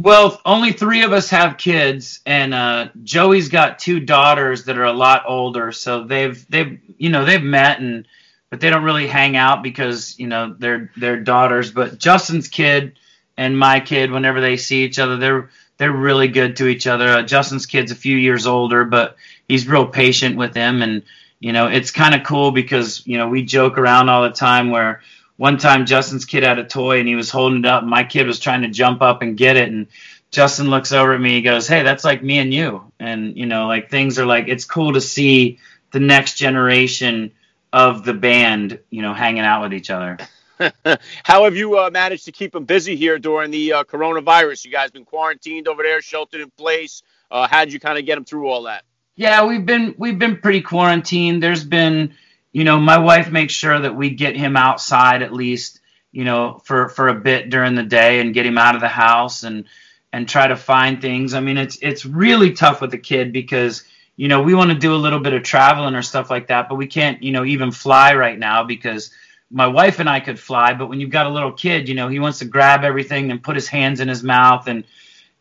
Well, 0.00 0.40
only 0.44 0.72
three 0.72 1.02
of 1.02 1.12
us 1.12 1.30
have 1.30 1.58
kids, 1.58 2.20
and 2.24 2.54
uh, 2.54 2.88
Joey's 3.02 3.48
got 3.48 3.80
two 3.80 3.98
daughters 3.98 4.66
that 4.66 4.78
are 4.78 4.84
a 4.84 4.92
lot 4.92 5.24
older, 5.26 5.72
so 5.72 6.04
they've 6.04 6.48
they've 6.48 6.78
you 6.98 7.10
know 7.10 7.24
they've 7.24 7.42
met 7.42 7.80
and 7.80 8.06
but 8.48 8.60
they 8.60 8.70
don't 8.70 8.84
really 8.84 9.08
hang 9.08 9.36
out 9.36 9.64
because 9.64 10.16
you 10.16 10.28
know 10.28 10.54
they're 10.56 10.92
they're 10.96 11.18
daughters. 11.18 11.72
But 11.72 11.98
Justin's 11.98 12.46
kid 12.46 12.96
and 13.36 13.58
my 13.58 13.80
kid, 13.80 14.12
whenever 14.12 14.40
they 14.40 14.56
see 14.56 14.84
each 14.84 15.00
other, 15.00 15.16
they're 15.16 15.50
they're 15.78 15.92
really 15.92 16.28
good 16.28 16.56
to 16.58 16.68
each 16.68 16.86
other. 16.86 17.08
Uh, 17.08 17.22
Justin's 17.22 17.66
kid's 17.66 17.90
a 17.90 17.96
few 17.96 18.16
years 18.16 18.46
older, 18.46 18.84
but 18.84 19.16
he's 19.48 19.66
real 19.66 19.86
patient 19.86 20.36
with 20.36 20.54
him, 20.54 20.82
and 20.82 21.02
you 21.40 21.52
know 21.52 21.66
it's 21.66 21.90
kind 21.90 22.14
of 22.14 22.24
cool 22.24 22.52
because 22.52 23.06
you 23.06 23.18
know 23.18 23.28
we 23.28 23.44
joke 23.44 23.78
around 23.78 24.08
all 24.08 24.22
the 24.22 24.30
time 24.30 24.70
where 24.70 25.02
one 25.36 25.58
time 25.58 25.86
Justin's 25.86 26.24
kid 26.24 26.42
had 26.42 26.58
a 26.58 26.64
toy 26.64 26.98
and 26.98 27.08
he 27.08 27.14
was 27.14 27.30
holding 27.30 27.60
it 27.60 27.66
up, 27.66 27.82
and 27.82 27.90
my 27.90 28.04
kid 28.04 28.26
was 28.26 28.38
trying 28.38 28.62
to 28.62 28.68
jump 28.68 29.02
up 29.02 29.22
and 29.22 29.36
get 29.36 29.56
it, 29.56 29.68
and 29.68 29.86
Justin 30.30 30.68
looks 30.68 30.92
over 30.92 31.14
at 31.14 31.20
me, 31.20 31.30
he 31.30 31.42
goes, 31.42 31.66
"Hey, 31.66 31.82
that's 31.82 32.04
like 32.04 32.22
me 32.22 32.38
and 32.38 32.52
you," 32.52 32.92
and 33.00 33.36
you 33.36 33.46
know 33.46 33.66
like 33.66 33.90
things 33.90 34.18
are 34.18 34.26
like 34.26 34.48
it's 34.48 34.64
cool 34.64 34.92
to 34.92 35.00
see 35.00 35.58
the 35.90 36.00
next 36.00 36.34
generation 36.34 37.32
of 37.72 38.04
the 38.04 38.14
band, 38.14 38.78
you 38.90 39.02
know, 39.02 39.14
hanging 39.14 39.42
out 39.42 39.62
with 39.62 39.72
each 39.72 39.90
other. 39.90 40.18
How 41.22 41.44
have 41.44 41.56
you 41.56 41.78
uh, 41.78 41.90
managed 41.90 42.24
to 42.24 42.32
keep 42.32 42.52
them 42.52 42.64
busy 42.64 42.96
here 42.96 43.18
during 43.18 43.50
the 43.50 43.74
uh, 43.74 43.84
coronavirus? 43.84 44.64
You 44.64 44.72
guys 44.72 44.90
been 44.90 45.04
quarantined 45.04 45.68
over 45.68 45.82
there, 45.82 46.00
sheltered 46.02 46.40
in 46.40 46.50
place. 46.50 47.02
Uh, 47.30 47.46
how 47.46 47.64
did 47.64 47.72
you 47.72 47.80
kind 47.80 47.98
of 47.98 48.06
get 48.06 48.14
them 48.14 48.24
through 48.24 48.48
all 48.48 48.62
that? 48.62 48.84
Yeah, 49.18 49.46
we've 49.46 49.66
been 49.66 49.96
we've 49.98 50.18
been 50.18 50.36
pretty 50.36 50.60
quarantined. 50.60 51.42
There's 51.42 51.64
been, 51.64 52.14
you 52.52 52.62
know, 52.62 52.78
my 52.78 52.98
wife 52.98 53.32
makes 53.32 53.52
sure 53.52 53.76
that 53.76 53.96
we 53.96 54.10
get 54.10 54.36
him 54.36 54.56
outside 54.56 55.22
at 55.22 55.32
least, 55.32 55.80
you 56.12 56.22
know, 56.22 56.62
for 56.64 56.88
for 56.88 57.08
a 57.08 57.14
bit 57.16 57.50
during 57.50 57.74
the 57.74 57.82
day 57.82 58.20
and 58.20 58.32
get 58.32 58.46
him 58.46 58.58
out 58.58 58.76
of 58.76 58.80
the 58.80 58.86
house 58.86 59.42
and 59.42 59.64
and 60.12 60.28
try 60.28 60.46
to 60.46 60.54
find 60.54 61.02
things. 61.02 61.34
I 61.34 61.40
mean, 61.40 61.58
it's 61.58 61.78
it's 61.82 62.06
really 62.06 62.52
tough 62.52 62.80
with 62.80 62.92
the 62.92 62.98
kid 62.98 63.32
because 63.32 63.82
you 64.14 64.28
know 64.28 64.42
we 64.42 64.54
want 64.54 64.70
to 64.70 64.78
do 64.78 64.94
a 64.94 65.04
little 65.04 65.18
bit 65.18 65.32
of 65.32 65.42
traveling 65.42 65.96
or 65.96 66.02
stuff 66.02 66.30
like 66.30 66.46
that, 66.46 66.68
but 66.68 66.76
we 66.76 66.86
can't, 66.86 67.20
you 67.20 67.32
know, 67.32 67.44
even 67.44 67.72
fly 67.72 68.14
right 68.14 68.38
now 68.38 68.62
because 68.62 69.10
my 69.50 69.66
wife 69.66 69.98
and 69.98 70.08
I 70.08 70.20
could 70.20 70.38
fly, 70.38 70.74
but 70.74 70.88
when 70.88 71.00
you've 71.00 71.10
got 71.10 71.26
a 71.26 71.30
little 71.30 71.52
kid, 71.52 71.88
you 71.88 71.96
know, 71.96 72.06
he 72.06 72.20
wants 72.20 72.38
to 72.38 72.44
grab 72.44 72.84
everything 72.84 73.32
and 73.32 73.42
put 73.42 73.56
his 73.56 73.66
hands 73.66 73.98
in 73.98 74.06
his 74.06 74.22
mouth 74.22 74.68
and 74.68 74.84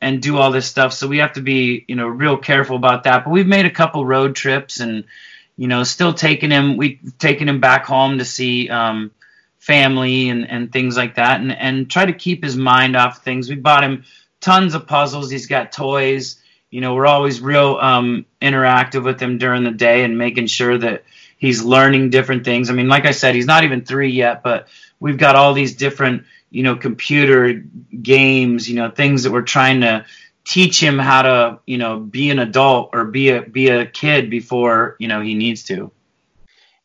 and 0.02 0.22
do 0.22 0.38
all 0.38 0.52
this 0.52 0.68
stuff. 0.68 0.94
So 0.94 1.08
we 1.08 1.18
have 1.20 1.34
to 1.34 1.42
be, 1.42 1.86
you 1.88 1.96
know, 1.96 2.08
real 2.08 2.38
careful 2.38 2.76
about 2.76 3.04
that. 3.04 3.26
But 3.26 3.32
we've 3.32 3.48
made 3.48 3.66
a 3.66 3.72
couple 3.72 4.06
road 4.06 4.36
trips 4.36 4.80
and, 4.80 5.06
you 5.56 5.68
know, 5.68 5.84
still 5.84 6.14
taking 6.14 6.52
him. 6.52 6.78
We've 6.78 7.00
taken 7.18 7.50
him 7.50 7.60
back 7.60 7.86
home 7.86 8.20
to 8.20 8.26
see 8.26 8.70
um, 8.70 9.12
family 9.60 10.30
and 10.30 10.50
and 10.50 10.72
things 10.72 10.96
like 10.96 11.16
that, 11.16 11.42
and 11.42 11.52
and 11.52 11.90
try 11.90 12.06
to 12.06 12.14
keep 12.14 12.44
his 12.44 12.56
mind 12.56 12.96
off 12.96 13.24
things. 13.24 13.50
We 13.50 13.56
bought 13.56 13.84
him 13.84 14.06
tons 14.40 14.76
of 14.76 14.88
puzzles. 14.88 15.32
He's 15.32 15.48
got 15.48 15.72
toys. 15.72 16.42
You 16.70 16.82
know, 16.82 16.94
we're 16.96 17.08
always 17.08 17.40
real 17.40 17.78
um, 17.82 18.26
interactive 18.42 19.04
with 19.04 19.20
him 19.22 19.38
during 19.38 19.64
the 19.64 19.72
day 19.72 20.04
and 20.04 20.18
making 20.18 20.48
sure 20.48 20.78
that 20.78 21.04
He's 21.38 21.64
learning 21.64 22.10
different 22.10 22.44
things. 22.44 22.70
I 22.70 22.74
mean, 22.74 22.88
like 22.88 23.06
I 23.06 23.12
said, 23.12 23.36
he's 23.36 23.46
not 23.46 23.64
even 23.64 23.86
three 23.86 24.12
yet, 24.12 24.42
but 24.42 24.68
we've 25.00 25.18
got 25.18 25.36
all 25.36 25.54
these 25.54 25.76
different, 25.76 26.24
you 26.50 26.64
know, 26.64 26.76
computer 26.76 27.54
games, 28.02 28.70
you 28.70 28.76
know, 28.76 28.90
things 28.90 29.24
that 29.24 29.32
we're 29.32 29.42
trying 29.42 29.82
to 29.82 30.06
teach 30.46 30.82
him 30.82 30.98
how 30.98 31.22
to, 31.22 31.60
you 31.66 31.78
know, 31.78 32.00
be 32.00 32.30
an 32.30 32.40
adult 32.40 32.92
or 32.94 33.06
be 33.06 33.30
a 33.30 33.42
be 33.42 33.68
a 33.68 33.86
kid 33.86 34.30
before, 34.30 34.96
you 35.00 35.08
know, 35.08 35.22
he 35.22 35.36
needs 35.36 35.64
to. 35.66 35.92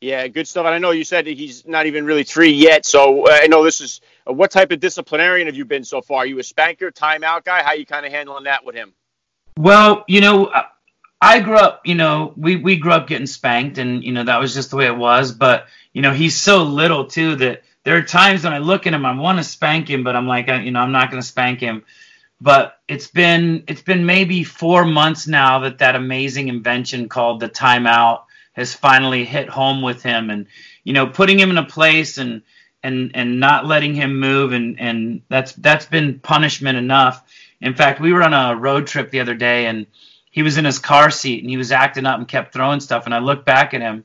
Yeah, 0.01 0.27
good 0.27 0.49
stuff. 0.49 0.67
And 0.67 0.75
I 0.75 0.79
know 0.79 0.91
you 0.91 1.05
said 1.05 1.29
he's 1.29 1.65
not 1.65 1.87
even 1.87 2.05
really 2.05 2.25
three 2.25 2.51
yet. 2.51 2.85
So 2.85 3.29
uh, 3.29 3.39
I 3.41 3.47
know 3.47 3.63
this 3.63 3.81
is 3.81 4.01
uh, 4.29 4.33
what 4.33 4.51
type 4.51 4.73
of 4.73 4.81
disciplinarian 4.81 5.47
have 5.47 5.55
you 5.55 5.65
been 5.65 5.85
so 5.85 6.03
far? 6.03 6.19
Are 6.19 6.27
you 6.27 6.41
a 6.41 6.43
spanker, 6.43 6.91
timeout 6.91 7.45
guy? 7.45 7.63
How 7.63 7.75
you 7.75 7.87
kind 7.87 8.05
of 8.05 8.11
handling 8.11 8.45
that 8.45 8.65
with 8.65 8.75
him? 8.75 8.95
Well, 9.57 10.05
you 10.09 10.21
know, 10.21 10.51
I 11.21 11.39
grew 11.39 11.55
up, 11.55 11.83
you 11.85 11.95
know, 11.95 12.33
we, 12.37 12.57
we 12.57 12.77
grew 12.77 12.91
up 12.91 13.07
getting 13.07 13.29
spanked 13.29 13.79
and, 13.79 14.03
you 14.03 14.11
know, 14.11 14.25
that 14.25 14.41
was 14.41 14.55
just 14.55 14.71
the 14.71 14.77
way 14.77 14.87
it 14.87 14.97
was. 14.97 15.31
But, 15.31 15.69
you 15.93 16.03
know, 16.03 16.13
he's 16.13 16.37
so 16.37 16.65
little 16.65 17.07
too 17.07 17.37
that 17.37 17.63
there 17.85 17.97
are 17.97 18.03
times 18.03 18.45
when 18.45 18.53
I 18.53 18.59
look 18.59 18.87
at 18.87 18.95
him, 18.95 19.05
I 19.05 19.19
want 19.19 19.39
to 19.39 19.45
spank 19.45 19.89
him, 19.89 20.05
but 20.05 20.17
I'm 20.17 20.27
like, 20.27 20.49
you 20.49 20.71
know, 20.71 20.81
I'm 20.81 20.93
not 20.93 21.11
going 21.11 21.21
to 21.23 21.27
spank 21.27 21.61
him. 21.61 21.85
But 22.41 22.79
it's 22.89 23.07
been, 23.07 23.65
it's 23.69 23.83
been 23.83 24.07
maybe 24.07 24.45
four 24.45 24.85
months 24.85 25.27
now 25.27 25.61
that 25.61 25.79
that 25.79 25.95
amazing 25.95 26.49
invention 26.49 27.09
called 27.09 27.41
the 27.41 27.49
timeout 27.49 28.25
has 28.53 28.75
finally 28.75 29.25
hit 29.25 29.49
home 29.49 29.83
with 29.83 30.03
him 30.03 30.31
and, 30.31 30.47
you 30.85 30.93
know, 30.93 31.07
putting 31.07 31.39
him 31.39 31.51
in 31.51 31.59
a 31.59 31.65
place 31.65 32.19
and, 32.19 32.43
and, 32.83 33.13
and 33.15 33.39
not 33.39 33.67
letting 33.67 33.95
him 33.95 34.19
move. 34.19 34.53
And, 34.53 34.81
and 34.81 35.23
that's, 35.29 35.53
that's 35.53 35.87
been 35.87 36.19
punishment 36.19 36.77
enough. 36.77 37.25
In 37.61 37.75
fact, 37.75 38.01
we 38.01 38.13
were 38.13 38.23
on 38.23 38.35
a 38.35 38.57
road 38.57 38.89
trip 38.89 39.11
the 39.11 39.21
other 39.21 39.35
day 39.35 39.67
and, 39.67 39.87
he 40.33 40.43
was 40.43 40.57
in 40.57 40.65
his 40.65 40.79
car 40.79 41.11
seat 41.11 41.43
and 41.43 41.51
he 41.51 41.59
was 41.59 41.71
acting 41.71 42.07
up 42.07 42.19
and 42.19 42.27
kept 42.27 42.53
throwing 42.53 42.81
stuff. 42.81 43.05
And 43.05 43.15
I 43.15 43.19
looked 43.19 43.45
back 43.45 43.75
at 43.75 43.83
him 43.83 44.05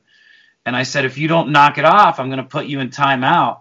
and 0.64 0.76
I 0.76 0.82
said, 0.82 1.06
if 1.06 1.16
you 1.16 1.26
don't 1.26 1.50
knock 1.50 1.78
it 1.78 1.86
off, 1.86 2.20
I'm 2.20 2.28
going 2.28 2.36
to 2.36 2.44
put 2.44 2.66
you 2.66 2.80
in 2.80 2.90
timeout. 2.90 3.60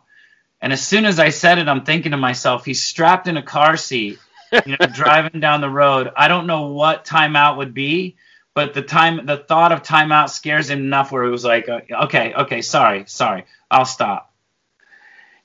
And 0.62 0.74
as 0.74 0.86
soon 0.86 1.06
as 1.06 1.20
I 1.20 1.30
said 1.30 1.60
it, 1.60 1.68
I'm 1.68 1.84
thinking 1.84 2.12
to 2.12 2.18
myself, 2.18 2.66
he's 2.66 2.82
strapped 2.82 3.28
in 3.28 3.38
a 3.38 3.44
car 3.44 3.78
seat, 3.78 4.20
you 4.66 4.76
know, 4.80 4.88
driving 4.94 5.40
down 5.40 5.62
the 5.62 5.70
road. 5.70 6.12
I 6.16 6.28
don't 6.28 6.48
know 6.48 6.68
what 6.68 7.06
timeout 7.06 7.58
would 7.58 7.74
be, 7.74 8.18
but 8.56 8.74
the 8.74 8.82
time, 8.82 9.26
the 9.26 9.38
thought 9.38 9.72
of 9.72 9.84
timeout 9.84 10.30
scares 10.30 10.70
him 10.70 10.80
enough 10.80 11.12
where 11.12 11.24
it 11.24 11.30
was 11.30 11.46
like, 11.46 11.70
uh, 11.70 11.82
okay, 12.04 12.34
okay, 12.34 12.62
sorry, 12.62 13.04
sorry, 13.08 13.46
I'll 13.70 13.86
stop. 13.86 14.34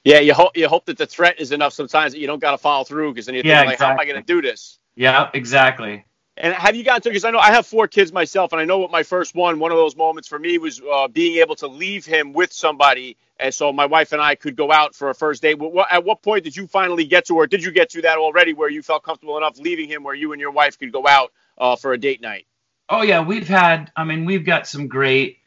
Yeah, 0.04 0.18
you 0.18 0.34
hope 0.34 0.56
you 0.56 0.68
hope 0.68 0.86
that 0.86 0.98
the 0.98 1.06
threat 1.06 1.40
is 1.40 1.52
enough 1.52 1.72
sometimes 1.72 2.12
that 2.12 2.18
you 2.18 2.26
don't 2.26 2.40
got 2.40 2.52
to 2.52 2.58
follow 2.58 2.82
through 2.84 3.12
because 3.12 3.26
then 3.26 3.36
you're 3.36 3.44
yeah, 3.44 3.60
like, 3.60 3.74
exactly. 3.74 3.86
how 3.86 3.92
am 3.92 4.00
I 4.00 4.04
going 4.04 4.16
to 4.16 4.26
do 4.26 4.42
this? 4.42 4.78
Yeah, 4.96 5.30
exactly. 5.32 6.04
And 6.36 6.54
have 6.54 6.74
you 6.74 6.82
gotten 6.82 7.02
to? 7.02 7.10
Because 7.10 7.24
I 7.24 7.30
know 7.30 7.38
I 7.38 7.52
have 7.52 7.66
four 7.66 7.86
kids 7.86 8.12
myself, 8.12 8.52
and 8.52 8.60
I 8.60 8.64
know 8.64 8.78
what 8.78 8.90
my 8.90 9.02
first 9.02 9.34
one. 9.34 9.58
One 9.58 9.70
of 9.70 9.76
those 9.76 9.94
moments 9.94 10.28
for 10.28 10.38
me 10.38 10.58
was 10.58 10.80
uh, 10.80 11.06
being 11.08 11.38
able 11.38 11.54
to 11.56 11.68
leave 11.68 12.04
him 12.04 12.32
with 12.32 12.52
somebody, 12.52 13.16
and 13.38 13.52
so 13.52 13.72
my 13.72 13.86
wife 13.86 14.12
and 14.12 14.22
I 14.22 14.34
could 14.34 14.56
go 14.56 14.70
out 14.70 14.94
for 14.94 15.10
a 15.10 15.14
first 15.14 15.42
date. 15.42 15.58
At 15.90 16.04
what 16.04 16.22
point 16.22 16.44
did 16.44 16.56
you 16.56 16.66
finally 16.66 17.04
get 17.04 17.26
to, 17.26 17.34
or 17.34 17.46
did 17.46 17.62
you 17.62 17.72
get 17.72 17.90
to 17.90 18.02
that 18.02 18.18
already, 18.18 18.52
where 18.52 18.70
you 18.70 18.82
felt 18.82 19.02
comfortable 19.02 19.36
enough 19.36 19.58
leaving 19.58 19.88
him, 19.88 20.04
where 20.04 20.14
you 20.14 20.32
and 20.32 20.40
your 20.40 20.52
wife 20.52 20.78
could 20.78 20.92
go 20.92 21.06
out 21.06 21.32
uh, 21.58 21.76
for 21.76 21.92
a 21.92 21.98
date 21.98 22.20
night? 22.20 22.46
Oh 22.88 23.02
yeah, 23.02 23.24
we've 23.24 23.48
had. 23.48 23.90
I 23.96 24.04
mean, 24.04 24.24
we've 24.24 24.44
got 24.44 24.66
some 24.66 24.88
great 24.88 25.38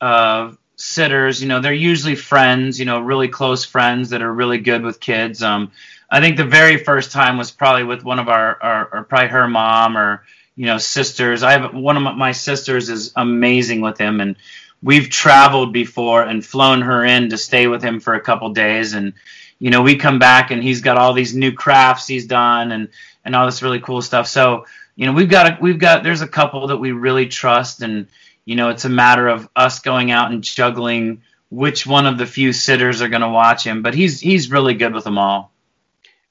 uh, 0.00 0.52
sitters. 0.76 1.42
You 1.42 1.48
know, 1.48 1.60
they're 1.60 1.72
usually 1.72 2.14
friends. 2.14 2.78
You 2.78 2.84
know, 2.84 3.00
really 3.00 3.28
close 3.28 3.64
friends 3.64 4.10
that 4.10 4.22
are 4.22 4.32
really 4.32 4.58
good 4.58 4.82
with 4.82 5.00
kids. 5.00 5.42
Um, 5.42 5.72
I 6.10 6.20
think 6.20 6.36
the 6.36 6.44
very 6.44 6.76
first 6.76 7.10
time 7.10 7.38
was 7.38 7.50
probably 7.50 7.84
with 7.84 8.04
one 8.04 8.18
of 8.18 8.28
our, 8.28 8.62
our 8.62 8.88
or 8.92 9.04
probably 9.04 9.28
her 9.28 9.48
mom 9.48 9.96
or 9.96 10.24
you 10.56 10.66
know 10.66 10.78
sisters. 10.78 11.42
I 11.42 11.52
have 11.52 11.74
one 11.74 11.96
of 11.96 12.16
my 12.16 12.32
sisters 12.32 12.88
is 12.88 13.12
amazing 13.16 13.80
with 13.80 13.98
him, 13.98 14.20
and 14.20 14.36
we've 14.82 15.08
traveled 15.08 15.72
before 15.72 16.22
and 16.22 16.44
flown 16.44 16.82
her 16.82 17.04
in 17.04 17.30
to 17.30 17.38
stay 17.38 17.66
with 17.66 17.82
him 17.82 18.00
for 18.00 18.14
a 18.14 18.20
couple 18.20 18.50
days, 18.50 18.92
and 18.94 19.14
you 19.58 19.70
know 19.70 19.82
we 19.82 19.96
come 19.96 20.18
back 20.18 20.50
and 20.50 20.62
he's 20.62 20.80
got 20.80 20.98
all 20.98 21.12
these 21.12 21.34
new 21.34 21.52
crafts 21.52 22.06
he's 22.06 22.26
done 22.26 22.72
and 22.72 22.88
and 23.24 23.36
all 23.36 23.46
this 23.46 23.62
really 23.62 23.80
cool 23.80 24.02
stuff. 24.02 24.26
So 24.26 24.66
you 24.96 25.06
know 25.06 25.12
we've 25.12 25.30
got 25.30 25.46
a, 25.46 25.58
we've 25.60 25.78
got 25.78 26.02
there's 26.02 26.22
a 26.22 26.28
couple 26.28 26.66
that 26.68 26.78
we 26.78 26.92
really 26.92 27.28
trust. 27.28 27.82
And 27.82 28.08
you 28.44 28.56
know 28.56 28.70
it's 28.70 28.84
a 28.84 28.90
matter 28.90 29.28
of 29.28 29.48
us 29.54 29.78
going 29.78 30.10
out 30.10 30.32
and 30.32 30.42
juggling 30.42 31.22
which 31.50 31.86
one 31.86 32.06
of 32.06 32.18
the 32.18 32.26
few 32.26 32.52
sitters 32.52 33.02
are 33.02 33.08
going 33.08 33.22
to 33.22 33.28
watch 33.28 33.64
him. 33.64 33.82
But 33.82 33.94
he's 33.94 34.20
he's 34.20 34.50
really 34.50 34.74
good 34.74 34.92
with 34.92 35.04
them 35.04 35.18
all. 35.18 35.52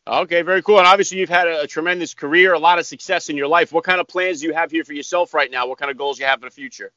Okay 0.05 0.41
very 0.41 0.61
cool. 0.63 0.79
And 0.79 0.87
obviously 0.87 1.19
you've 1.19 1.29
had 1.29 1.47
a, 1.47 1.61
a, 1.61 1.67
tremendous 1.67 2.15
career 2.15 2.53
a 2.53 2.59
lot 2.59 2.79
of 2.79 2.87
success 2.87 3.29
in 3.29 3.37
your 3.37 3.47
life. 3.47 3.71
What 3.71 3.83
kind 3.83 4.01
of 4.01 4.07
plans 4.07 4.41
do 4.41 4.47
you 4.47 4.53
have 4.53 4.71
here 4.71 4.83
for 4.83 4.93
yourself 4.93 5.33
right 5.35 5.49
now? 5.49 5.67
What 5.67 5.77
kind 5.77 5.91
of 5.91 5.97
goals 5.97 6.19
you 6.19 6.25
have 6.25 6.39
in 6.39 6.45
the 6.45 6.51
future 6.51 6.91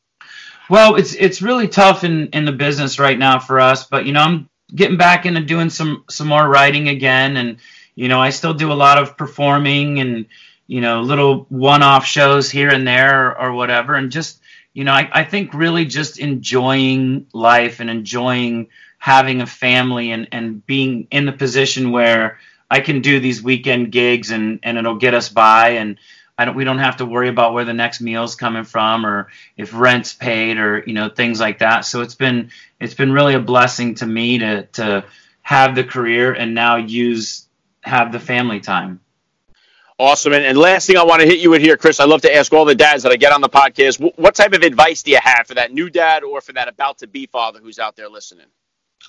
well 0.71 0.97
it's 0.97 1.15
it's 1.15 1.43
really 1.43 1.69
tough 1.69 2.05
in 2.05 2.29
in 2.29 2.45
the 2.45 2.53
business 2.53 2.99
right 2.99 3.19
now 3.19 3.39
for 3.39 3.61
us 3.61 3.85
but 3.85 4.07
you 4.07 4.13
know 4.13 4.21
i'm 4.21 4.49
getting 4.75 4.97
back 4.97 5.27
into 5.27 5.41
doing 5.41 5.71
some 5.71 6.05
some 6.09 6.27
more 6.27 6.49
writing 6.49 6.89
again. 6.89 7.37
And 7.37 7.59
you 7.95 8.09
know 8.09 8.21
i 8.21 8.31
still 8.31 8.55
do 8.55 8.73
a 8.73 8.75
lot 8.75 8.99
of 8.99 9.17
performing 9.17 10.01
and 10.01 10.27
you 10.67 10.81
know, 10.81 11.03
little 11.03 11.47
one-off 11.51 12.07
shows 12.07 12.51
here 12.51 12.71
and 12.71 12.87
there 12.87 13.31
or, 13.31 13.41
or 13.41 13.53
whatever, 13.53 13.95
and 13.95 14.11
just 14.11 14.41
you 14.73 14.83
know, 14.83 14.93
I, 14.93 15.09
I 15.13 15.25
think 15.25 15.55
really 15.55 15.85
just 15.85 16.19
enjoying 16.19 17.29
life 17.33 17.79
and 17.79 17.89
enjoying 17.89 18.71
having 18.99 19.41
a 19.41 19.47
family 19.47 20.11
and, 20.11 20.27
and 20.33 20.67
being 20.67 21.07
in 21.13 21.27
the 21.27 21.33
position 21.33 21.93
where 21.93 22.41
I 22.69 22.81
can 22.81 23.01
do 23.01 23.21
these 23.21 23.41
weekend 23.41 23.93
gigs 23.93 24.33
and, 24.33 24.59
and 24.65 24.77
it'll 24.77 24.97
get 24.97 25.15
us 25.15 25.29
by. 25.29 25.71
And 25.71 26.01
I 26.37 26.45
don't 26.45 26.57
we 26.57 26.65
don't 26.65 26.79
have 26.79 26.97
to 26.97 27.07
worry 27.07 27.29
about 27.29 27.55
where 27.55 27.65
the 27.65 27.73
next 27.73 28.01
meal's 28.01 28.35
coming 28.35 28.65
from 28.65 29.07
or 29.07 29.29
if 29.57 29.73
rent's 29.73 30.13
paid 30.13 30.59
or 30.59 30.83
you 30.87 30.93
know 30.93 31.09
things 31.09 31.41
like 31.41 31.61
that. 31.61 31.85
So 31.85 32.01
it's 32.01 32.17
been 32.17 32.51
it's 32.81 32.95
been 32.95 33.13
really 33.13 33.35
a 33.35 33.41
blessing 33.41 33.95
to 33.97 34.07
me 34.07 34.39
to 34.39 34.65
to 34.73 35.05
have 35.43 35.75
the 35.75 35.85
career 35.85 36.33
and 36.33 36.55
now 36.55 36.77
use 36.77 37.47
have 37.83 38.13
the 38.13 38.21
family 38.21 38.61
time. 38.61 39.01
Awesome. 39.99 40.33
And, 40.33 40.45
and 40.45 40.59
last 40.59 40.87
thing 40.89 40.97
I 40.97 41.05
want 41.05 41.21
to 41.21 41.27
hit 41.27 41.39
you 41.39 41.51
with 41.51 41.63
here, 41.63 41.77
Chris, 41.77 42.01
I 42.01 42.05
love 42.05 42.23
to 42.23 42.35
ask 42.35 42.53
all 42.53 42.65
the 42.65 42.75
dads 42.75 43.05
that 43.05 43.13
I 43.13 43.17
get 43.17 43.33
on 43.33 43.41
the 43.41 43.49
podcast, 43.49 43.99
w- 43.99 44.13
what 44.17 44.35
type 44.35 44.53
of 44.53 44.63
advice 44.63 45.05
do 45.05 45.13
you 45.13 45.21
have 45.23 45.47
for 45.47 45.55
that 45.55 45.73
new 45.73 45.89
dad 45.89 46.25
or 46.25 46.41
for 46.41 46.53
that 46.55 46.67
about 46.67 46.99
to 46.99 47.07
be 47.07 47.27
father 47.27 47.61
who's 47.61 47.79
out 47.79 47.95
there 47.95 48.09
listening? 48.09 48.47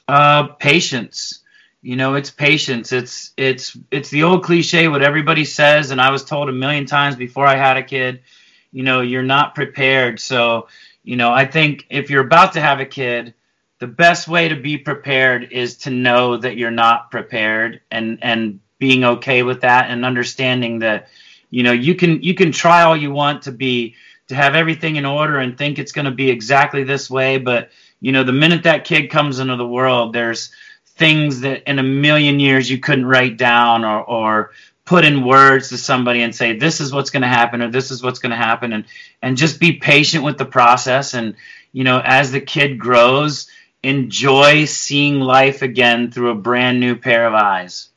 Uh, 0.07 0.43
patience. 0.43 1.41
You 1.85 1.95
know, 1.95 2.15
it's 2.15 2.31
patience. 2.31 2.91
It's 2.91 3.31
it's 3.37 3.77
it's 3.91 4.09
the 4.09 4.23
old 4.23 4.43
cliche 4.43 4.87
what 4.87 5.03
everybody 5.03 5.45
says, 5.45 5.91
and 5.91 6.01
I 6.01 6.09
was 6.09 6.25
told 6.25 6.49
a 6.49 6.51
million 6.51 6.87
times 6.87 7.15
before 7.15 7.45
I 7.45 7.57
had 7.57 7.77
a 7.77 7.83
kid. 7.83 8.23
You 8.71 8.81
know, 8.81 9.01
you're 9.01 9.21
not 9.21 9.53
prepared. 9.53 10.19
So, 10.19 10.67
you 11.03 11.15
know, 11.15 11.31
I 11.31 11.45
think 11.45 11.85
if 11.91 12.09
you're 12.09 12.25
about 12.25 12.53
to 12.53 12.59
have 12.59 12.79
a 12.79 12.87
kid, 12.87 13.35
the 13.77 13.85
best 13.85 14.27
way 14.27 14.49
to 14.49 14.55
be 14.55 14.79
prepared 14.79 15.51
is 15.51 15.77
to 15.77 15.91
know 15.91 16.37
that 16.37 16.57
you're 16.57 16.71
not 16.71 17.11
prepared 17.11 17.81
and 17.91 18.17
and 18.23 18.61
being 18.79 19.03
okay 19.03 19.43
with 19.43 19.61
that 19.61 19.91
and 19.91 20.03
understanding 20.03 20.79
that 20.79 21.09
you 21.51 21.61
know 21.61 21.71
you 21.71 21.93
can 21.93 22.23
you 22.23 22.33
can 22.33 22.51
try 22.51 22.81
all 22.81 22.97
you 22.97 23.11
want 23.11 23.43
to 23.43 23.51
be 23.51 23.93
to 24.29 24.33
have 24.33 24.55
everything 24.55 24.95
in 24.95 25.05
order 25.05 25.37
and 25.37 25.55
think 25.55 25.77
it's 25.77 25.91
going 25.91 26.05
to 26.05 26.11
be 26.11 26.31
exactly 26.31 26.83
this 26.83 27.11
way 27.11 27.37
but 27.37 27.69
you 28.01 28.11
know 28.11 28.23
the 28.23 28.33
minute 28.33 28.63
that 28.63 28.85
kid 28.85 29.11
comes 29.11 29.37
into 29.37 29.55
the 29.55 29.67
world 29.67 30.13
there's 30.13 30.51
things 30.97 31.41
that 31.41 31.69
in 31.69 31.79
a 31.79 31.83
million 31.83 32.39
years 32.39 32.69
you 32.69 32.79
couldn't 32.79 33.05
write 33.05 33.37
down 33.37 33.83
or 33.83 34.01
or 34.03 34.51
put 34.85 35.03
in 35.03 35.25
words 35.25 35.69
to 35.69 35.77
somebody 35.77 36.21
and 36.21 36.35
say 36.35 36.57
this 36.57 36.79
is 36.79 36.93
what's 36.93 37.09
going 37.09 37.21
to 37.21 37.27
happen 37.27 37.61
or 37.61 37.69
this 37.69 37.91
is 37.91 38.03
what's 38.03 38.19
going 38.19 38.31
to 38.31 38.35
happen 38.35 38.71
and 38.71 38.85
and 39.21 39.37
just 39.37 39.59
be 39.59 39.73
patient 39.73 40.23
with 40.23 40.37
the 40.37 40.45
process 40.45 41.13
and 41.13 41.35
you 41.71 41.83
know 41.83 42.01
as 42.03 42.31
the 42.31 42.41
kid 42.41 42.79
grows 42.79 43.49
enjoy 43.83 44.65
seeing 44.65 45.19
life 45.19 45.61
again 45.61 46.11
through 46.11 46.31
a 46.31 46.35
brand 46.35 46.79
new 46.79 46.95
pair 46.95 47.27
of 47.27 47.33
eyes 47.33 47.89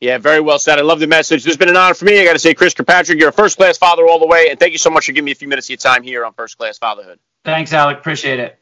yeah, 0.00 0.18
very 0.18 0.40
well 0.40 0.58
said. 0.58 0.78
I 0.78 0.82
love 0.82 1.00
the 1.00 1.06
message. 1.06 1.42
This 1.42 1.52
has 1.52 1.56
been 1.56 1.70
an 1.70 1.76
honor 1.76 1.94
for 1.94 2.04
me. 2.04 2.20
I 2.20 2.24
got 2.24 2.34
to 2.34 2.38
say, 2.38 2.52
Chris 2.52 2.74
Kirkpatrick, 2.74 3.18
you're 3.18 3.30
a 3.30 3.32
first 3.32 3.56
class 3.56 3.78
father 3.78 4.06
all 4.06 4.18
the 4.18 4.26
way. 4.26 4.48
And 4.50 4.58
thank 4.60 4.72
you 4.72 4.78
so 4.78 4.90
much 4.90 5.06
for 5.06 5.12
giving 5.12 5.24
me 5.24 5.32
a 5.32 5.34
few 5.34 5.48
minutes 5.48 5.66
of 5.66 5.70
your 5.70 5.78
time 5.78 6.02
here 6.02 6.24
on 6.24 6.34
First 6.34 6.58
Class 6.58 6.76
Fatherhood. 6.76 7.18
Thanks, 7.44 7.72
Alec. 7.72 7.98
Appreciate 7.98 8.38
it. 8.38 8.58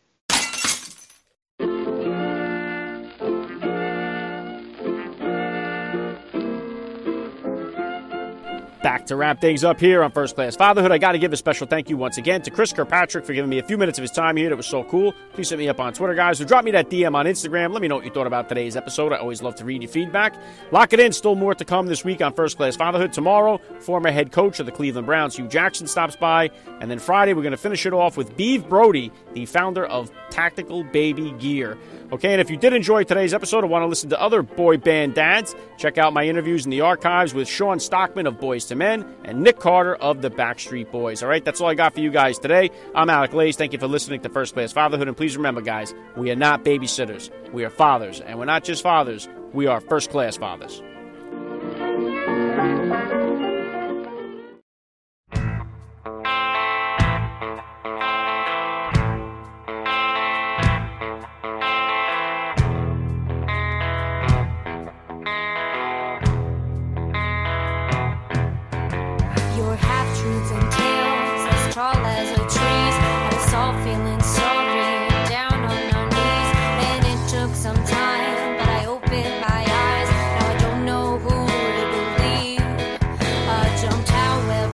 To 9.06 9.16
wrap 9.16 9.38
things 9.38 9.64
up 9.64 9.78
here 9.78 10.02
on 10.02 10.12
First 10.12 10.34
Class 10.34 10.56
Fatherhood. 10.56 10.90
I 10.90 10.96
got 10.96 11.12
to 11.12 11.18
give 11.18 11.30
a 11.30 11.36
special 11.36 11.66
thank 11.66 11.90
you 11.90 11.96
once 11.98 12.16
again 12.16 12.40
to 12.40 12.50
Chris 12.50 12.72
Kirkpatrick 12.72 13.26
for 13.26 13.34
giving 13.34 13.50
me 13.50 13.58
a 13.58 13.62
few 13.62 13.76
minutes 13.76 13.98
of 13.98 14.02
his 14.02 14.10
time 14.10 14.34
here. 14.34 14.48
That 14.48 14.56
was 14.56 14.66
so 14.66 14.82
cool. 14.84 15.12
Please 15.34 15.50
hit 15.50 15.58
me 15.58 15.68
up 15.68 15.78
on 15.78 15.92
Twitter, 15.92 16.14
guys, 16.14 16.40
or 16.40 16.46
drop 16.46 16.64
me 16.64 16.70
that 16.70 16.88
DM 16.88 17.14
on 17.14 17.26
Instagram. 17.26 17.72
Let 17.72 17.82
me 17.82 17.88
know 17.88 17.96
what 17.96 18.06
you 18.06 18.10
thought 18.10 18.26
about 18.26 18.48
today's 18.48 18.76
episode. 18.76 19.12
I 19.12 19.18
always 19.18 19.42
love 19.42 19.56
to 19.56 19.64
read 19.66 19.82
your 19.82 19.90
feedback. 19.90 20.34
Lock 20.70 20.94
it 20.94 21.00
in. 21.00 21.12
Still 21.12 21.34
more 21.34 21.54
to 21.54 21.66
come 21.66 21.86
this 21.86 22.02
week 22.02 22.22
on 22.22 22.32
First 22.32 22.56
Class 22.56 22.76
Fatherhood. 22.76 23.12
Tomorrow, 23.12 23.58
former 23.80 24.10
head 24.10 24.32
coach 24.32 24.58
of 24.58 24.64
the 24.64 24.72
Cleveland 24.72 25.04
Browns, 25.06 25.36
Hue 25.36 25.48
Jackson, 25.48 25.86
stops 25.86 26.16
by. 26.16 26.50
And 26.80 26.90
then 26.90 26.98
Friday, 26.98 27.34
we're 27.34 27.42
going 27.42 27.50
to 27.50 27.58
finish 27.58 27.84
it 27.84 27.92
off 27.92 28.16
with 28.16 28.32
Steve 28.32 28.66
Brody, 28.70 29.12
the 29.34 29.44
founder 29.44 29.84
of 29.84 30.10
Tactical 30.30 30.82
Baby 30.82 31.32
Gear. 31.32 31.76
Okay, 32.14 32.30
and 32.30 32.40
if 32.40 32.48
you 32.48 32.56
did 32.56 32.72
enjoy 32.72 33.02
today's 33.02 33.34
episode 33.34 33.64
or 33.64 33.66
want 33.66 33.82
to 33.82 33.88
listen 33.88 34.08
to 34.10 34.20
other 34.20 34.40
boy 34.40 34.76
band 34.76 35.14
dads, 35.14 35.52
check 35.76 35.98
out 35.98 36.12
my 36.12 36.22
interviews 36.22 36.64
in 36.64 36.70
the 36.70 36.80
archives 36.80 37.34
with 37.34 37.48
Shawn 37.48 37.80
Stockman 37.80 38.28
of 38.28 38.34
Boyz 38.34 38.70
II 38.70 38.76
Men 38.76 39.16
and 39.24 39.42
Nick 39.42 39.58
Carter 39.58 39.96
of 39.96 40.22
the 40.22 40.30
Backstreet 40.30 40.92
Boys. 40.92 41.24
All 41.24 41.28
right, 41.28 41.44
that's 41.44 41.60
all 41.60 41.68
I 41.68 41.74
got 41.74 41.92
for 41.92 41.98
you 41.98 42.12
guys 42.12 42.38
today. 42.38 42.70
I'm 42.94 43.10
Alec 43.10 43.32
Lace. 43.34 43.56
Thank 43.56 43.72
you 43.72 43.80
for 43.80 43.88
listening 43.88 44.20
to 44.20 44.28
First 44.28 44.54
Class 44.54 44.70
Fatherhood. 44.70 45.08
And 45.08 45.16
please 45.16 45.36
remember, 45.36 45.60
guys, 45.60 45.92
we 46.16 46.30
are 46.30 46.36
not 46.36 46.64
babysitters. 46.64 47.30
We 47.52 47.64
are 47.64 47.70
fathers. 47.70 48.20
And 48.20 48.38
we're 48.38 48.44
not 48.44 48.62
just 48.62 48.84
fathers, 48.84 49.28
we 49.52 49.66
are 49.66 49.80
first 49.80 50.10
class 50.10 50.36
fathers. 50.36 50.80